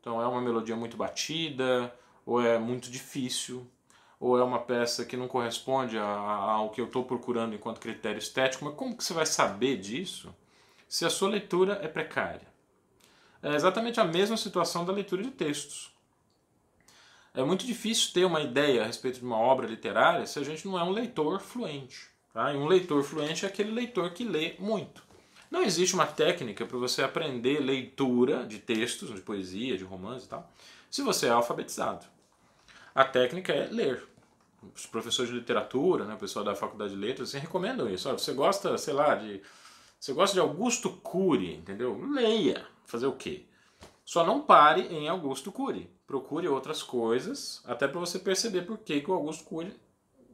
Então, 0.02 0.20
é 0.20 0.26
uma 0.26 0.42
melodia 0.42 0.76
muito 0.76 0.98
batida, 0.98 1.94
ou 2.26 2.42
é 2.42 2.58
muito 2.58 2.90
difícil, 2.90 3.66
ou 4.20 4.38
é 4.38 4.44
uma 4.44 4.58
peça 4.58 5.06
que 5.06 5.16
não 5.16 5.26
corresponde 5.26 5.96
ao 5.96 6.68
que 6.68 6.80
eu 6.82 6.84
estou 6.84 7.04
procurando 7.04 7.54
enquanto 7.54 7.80
critério 7.80 8.18
estético. 8.18 8.66
Mas 8.66 8.74
como 8.74 8.94
que 8.94 9.02
você 9.02 9.14
vai 9.14 9.24
saber 9.24 9.78
disso? 9.78 10.34
se 10.92 11.06
a 11.06 11.10
sua 11.10 11.30
leitura 11.30 11.80
é 11.82 11.88
precária. 11.88 12.46
É 13.42 13.54
exatamente 13.54 13.98
a 13.98 14.04
mesma 14.04 14.36
situação 14.36 14.84
da 14.84 14.92
leitura 14.92 15.22
de 15.22 15.30
textos. 15.30 15.90
É 17.32 17.42
muito 17.42 17.64
difícil 17.64 18.12
ter 18.12 18.26
uma 18.26 18.42
ideia 18.42 18.82
a 18.82 18.86
respeito 18.86 19.18
de 19.18 19.24
uma 19.24 19.38
obra 19.38 19.66
literária 19.66 20.26
se 20.26 20.38
a 20.38 20.42
gente 20.42 20.68
não 20.68 20.78
é 20.78 20.84
um 20.84 20.90
leitor 20.90 21.40
fluente. 21.40 22.10
Tá? 22.34 22.52
E 22.52 22.58
um 22.58 22.66
leitor 22.66 23.02
fluente 23.04 23.46
é 23.46 23.48
aquele 23.48 23.70
leitor 23.70 24.10
que 24.10 24.22
lê 24.22 24.54
muito. 24.58 25.02
Não 25.52 25.62
existe 25.62 25.94
uma 25.94 26.06
técnica 26.06 26.64
para 26.64 26.78
você 26.78 27.02
aprender 27.02 27.60
leitura 27.60 28.46
de 28.46 28.58
textos, 28.58 29.14
de 29.14 29.20
poesia, 29.20 29.76
de 29.76 29.84
romance 29.84 30.24
e 30.24 30.28
tal, 30.30 30.50
se 30.90 31.02
você 31.02 31.26
é 31.26 31.30
alfabetizado. 31.30 32.06
A 32.94 33.04
técnica 33.04 33.52
é 33.52 33.66
ler. 33.66 34.02
Os 34.74 34.86
professores 34.86 35.30
de 35.30 35.36
literatura, 35.36 36.06
né, 36.06 36.14
o 36.14 36.18
pessoal 36.18 36.42
da 36.42 36.54
faculdade 36.54 36.94
de 36.94 36.98
letras, 36.98 37.28
assim, 37.28 37.38
recomendam 37.38 37.86
isso. 37.86 38.08
Olha, 38.08 38.16
você 38.16 38.32
gosta, 38.32 38.78
sei 38.78 38.94
lá, 38.94 39.14
de 39.14 39.42
você 40.00 40.14
gosta 40.14 40.32
de 40.32 40.40
Augusto 40.40 40.88
Cury, 40.88 41.56
entendeu? 41.56 42.00
Leia. 42.10 42.66
Fazer 42.86 43.06
o 43.06 43.12
quê? 43.12 43.44
Só 44.06 44.24
não 44.24 44.40
pare 44.40 44.86
em 44.86 45.06
Augusto 45.06 45.52
Cury. 45.52 45.90
Procure 46.06 46.48
outras 46.48 46.82
coisas, 46.82 47.60
até 47.66 47.86
para 47.86 48.00
você 48.00 48.18
perceber 48.18 48.62
por 48.62 48.78
que, 48.78 49.02
que 49.02 49.10
o 49.10 49.14
Augusto 49.14 49.44
Cury, 49.44 49.76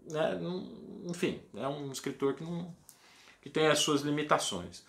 né, 0.09 0.39
não, 0.41 0.65
enfim, 1.07 1.43
é 1.57 1.67
um 1.67 1.91
escritor 1.91 2.35
que, 2.35 2.45
não, 2.45 2.73
que 3.43 3.51
tem 3.51 3.67
as 3.67 3.81
suas 3.81 4.03
limitações. 4.03 4.87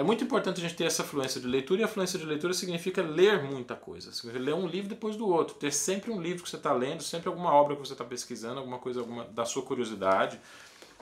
É 0.00 0.02
muito 0.02 0.24
importante 0.24 0.58
a 0.58 0.62
gente 0.62 0.76
ter 0.76 0.84
essa 0.84 1.04
fluência 1.04 1.38
de 1.38 1.46
leitura, 1.46 1.82
e 1.82 1.84
a 1.84 1.86
fluência 1.86 2.18
de 2.18 2.24
leitura 2.24 2.54
significa 2.54 3.02
ler 3.02 3.42
muita 3.42 3.76
coisa. 3.76 4.10
Significa 4.14 4.42
ler 4.42 4.54
um 4.54 4.66
livro 4.66 4.88
depois 4.88 5.14
do 5.14 5.28
outro, 5.28 5.56
ter 5.56 5.70
sempre 5.70 6.10
um 6.10 6.18
livro 6.18 6.42
que 6.42 6.48
você 6.48 6.56
está 6.56 6.72
lendo, 6.72 7.02
sempre 7.02 7.28
alguma 7.28 7.52
obra 7.52 7.76
que 7.76 7.86
você 7.86 7.92
está 7.92 8.02
pesquisando, 8.02 8.60
alguma 8.60 8.78
coisa 8.78 9.00
alguma, 9.00 9.26
da 9.26 9.44
sua 9.44 9.60
curiosidade. 9.60 10.40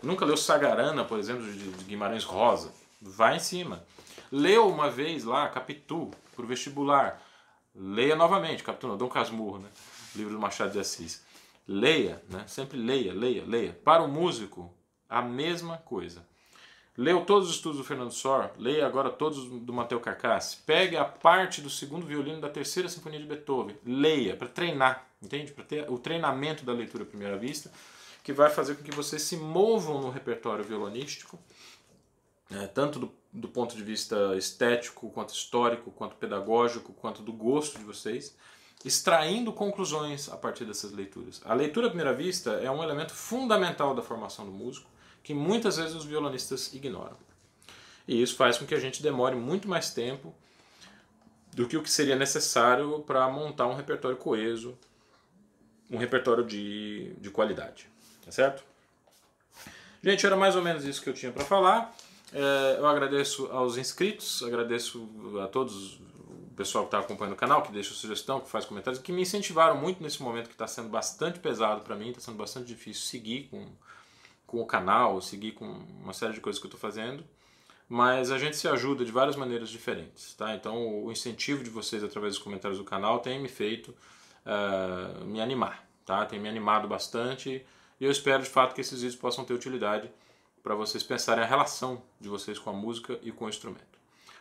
Nunca 0.02 0.24
leu 0.24 0.36
Sagarana, 0.36 1.04
por 1.04 1.16
exemplo, 1.16 1.44
de 1.44 1.84
Guimarães 1.84 2.24
Rosa. 2.24 2.72
Vai 3.00 3.36
em 3.36 3.38
cima. 3.38 3.84
Leu 4.32 4.66
uma 4.66 4.90
vez 4.90 5.22
lá 5.22 5.48
Capitu 5.48 6.10
o 6.36 6.42
vestibular. 6.42 7.22
Leia 7.72 8.16
novamente, 8.16 8.64
Capitu, 8.64 8.88
não, 8.88 8.96
Dom 8.96 9.08
Casmurro, 9.08 9.60
né? 9.60 9.68
livro 10.16 10.32
do 10.32 10.40
Machado 10.40 10.72
de 10.72 10.80
Assis. 10.80 11.22
Leia, 11.68 12.20
né? 12.28 12.42
sempre 12.48 12.76
leia, 12.76 13.14
leia, 13.14 13.44
leia. 13.46 13.78
Para 13.84 14.02
o 14.02 14.08
músico, 14.08 14.74
a 15.08 15.22
mesma 15.22 15.76
coisa. 15.76 16.26
Leu 16.98 17.24
todos 17.24 17.48
os 17.48 17.54
estudos 17.54 17.78
do 17.78 17.84
Fernando 17.84 18.10
Sor, 18.10 18.50
leia 18.58 18.84
agora 18.84 19.08
todos 19.08 19.48
do 19.48 19.72
Mateo 19.72 20.00
Carcassi. 20.00 20.58
Pegue 20.66 20.96
a 20.96 21.04
parte 21.04 21.62
do 21.62 21.70
segundo 21.70 22.04
violino 22.04 22.40
da 22.40 22.48
terceira 22.48 22.88
sinfonia 22.88 23.20
de 23.20 23.26
Beethoven. 23.26 23.76
Leia, 23.86 24.36
para 24.36 24.48
treinar, 24.48 25.06
entende? 25.22 25.52
Para 25.52 25.62
ter 25.62 25.88
o 25.88 25.96
treinamento 25.96 26.64
da 26.64 26.72
leitura 26.72 27.04
à 27.04 27.06
primeira 27.06 27.38
vista, 27.38 27.70
que 28.24 28.32
vai 28.32 28.50
fazer 28.50 28.74
com 28.74 28.82
que 28.82 28.90
vocês 28.90 29.22
se 29.22 29.36
movam 29.36 30.00
no 30.00 30.10
repertório 30.10 30.64
violonístico 30.64 31.38
é, 32.50 32.66
tanto 32.66 32.98
do, 32.98 33.12
do, 33.32 33.48
ponto 33.48 33.76
de 33.76 33.82
vista 33.82 34.34
estético, 34.36 35.10
quanto 35.10 35.34
histórico, 35.34 35.90
quanto 35.90 36.16
pedagógico, 36.16 36.92
quanto 36.94 37.22
do 37.22 37.32
gosto 37.32 37.78
de 37.78 37.84
vocês, 37.84 38.34
extraindo 38.84 39.52
conclusões 39.52 40.28
a 40.30 40.36
partir 40.36 40.64
dessas 40.64 40.92
leituras. 40.92 41.40
A 41.44 41.52
leitura 41.52 41.86
à 41.86 41.90
primeira 41.90 42.14
vista 42.14 42.52
é 42.52 42.70
um 42.70 42.82
elemento 42.82 43.12
fundamental 43.12 43.94
da 43.94 44.02
formação 44.02 44.46
do 44.46 44.52
músico, 44.52 44.90
que 45.28 45.34
muitas 45.34 45.76
vezes 45.76 45.94
os 45.94 46.06
violonistas 46.06 46.72
ignoram. 46.72 47.18
E 48.06 48.22
isso 48.22 48.34
faz 48.34 48.56
com 48.56 48.64
que 48.64 48.74
a 48.74 48.80
gente 48.80 49.02
demore 49.02 49.36
muito 49.36 49.68
mais 49.68 49.90
tempo 49.90 50.34
do 51.52 51.68
que 51.68 51.76
o 51.76 51.82
que 51.82 51.90
seria 51.90 52.16
necessário 52.16 53.00
para 53.00 53.28
montar 53.28 53.66
um 53.66 53.74
repertório 53.74 54.16
coeso, 54.16 54.74
um 55.90 55.98
repertório 55.98 56.46
de, 56.46 57.12
de 57.20 57.28
qualidade. 57.28 57.90
Tá 58.24 58.32
certo? 58.32 58.64
Gente, 60.02 60.24
era 60.24 60.34
mais 60.34 60.56
ou 60.56 60.62
menos 60.62 60.82
isso 60.86 61.02
que 61.02 61.10
eu 61.10 61.14
tinha 61.14 61.30
para 61.30 61.44
falar. 61.44 61.94
É, 62.32 62.76
eu 62.78 62.86
agradeço 62.86 63.48
aos 63.48 63.76
inscritos, 63.76 64.42
agradeço 64.42 65.06
a 65.44 65.46
todos 65.46 65.96
o 65.96 66.54
pessoal 66.56 66.84
que 66.84 66.88
está 66.88 67.00
acompanhando 67.00 67.34
o 67.34 67.36
canal, 67.36 67.60
que 67.60 67.70
deixa 67.70 67.92
sugestão, 67.92 68.40
que 68.40 68.48
faz 68.48 68.64
comentários, 68.64 69.02
que 69.02 69.12
me 69.12 69.20
incentivaram 69.20 69.76
muito 69.76 70.02
nesse 70.02 70.22
momento 70.22 70.46
que 70.46 70.54
está 70.54 70.66
sendo 70.66 70.88
bastante 70.88 71.38
pesado 71.38 71.82
para 71.82 71.94
mim, 71.94 72.08
está 72.08 72.22
sendo 72.22 72.38
bastante 72.38 72.66
difícil 72.66 73.02
seguir 73.02 73.48
com, 73.50 73.68
com 74.48 74.60
o 74.60 74.66
canal, 74.66 75.20
seguir 75.20 75.52
com 75.52 75.66
uma 76.02 76.14
série 76.14 76.32
de 76.32 76.40
coisas 76.40 76.58
que 76.58 76.66
eu 76.66 76.70
estou 76.70 76.80
fazendo. 76.80 77.22
Mas 77.86 78.32
a 78.32 78.38
gente 78.38 78.56
se 78.56 78.66
ajuda 78.66 79.04
de 79.04 79.12
várias 79.12 79.36
maneiras 79.36 79.70
diferentes, 79.70 80.34
tá? 80.34 80.54
Então 80.54 81.04
o 81.04 81.12
incentivo 81.12 81.62
de 81.62 81.70
vocês 81.70 82.02
através 82.02 82.34
dos 82.34 82.42
comentários 82.42 82.78
do 82.78 82.84
canal 82.84 83.20
tem 83.20 83.40
me 83.40 83.48
feito 83.48 83.94
uh, 84.44 85.24
me 85.24 85.40
animar, 85.40 85.86
tá? 86.04 86.26
Tem 86.26 86.40
me 86.40 86.48
animado 86.48 86.88
bastante 86.88 87.64
e 88.00 88.04
eu 88.04 88.10
espero 88.10 88.42
de 88.42 88.48
fato 88.48 88.74
que 88.74 88.80
esses 88.80 89.00
vídeos 89.00 89.20
possam 89.20 89.44
ter 89.44 89.54
utilidade 89.54 90.10
para 90.62 90.74
vocês 90.74 91.02
pensarem 91.02 91.44
a 91.44 91.46
relação 91.46 92.02
de 92.20 92.28
vocês 92.28 92.58
com 92.58 92.70
a 92.70 92.72
música 92.72 93.18
e 93.22 93.30
com 93.30 93.44
o 93.44 93.48
instrumento. 93.48 93.98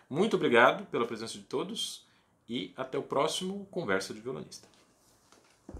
Muito 0.09 0.35
obrigado 0.35 0.85
pela 0.85 1.05
presença 1.05 1.33
de 1.33 1.43
todos 1.43 2.05
e 2.49 2.73
até 2.77 2.97
o 2.97 3.03
próximo 3.03 3.65
Conversa 3.71 4.13
de 4.13 4.21
Violonista. 4.21 4.67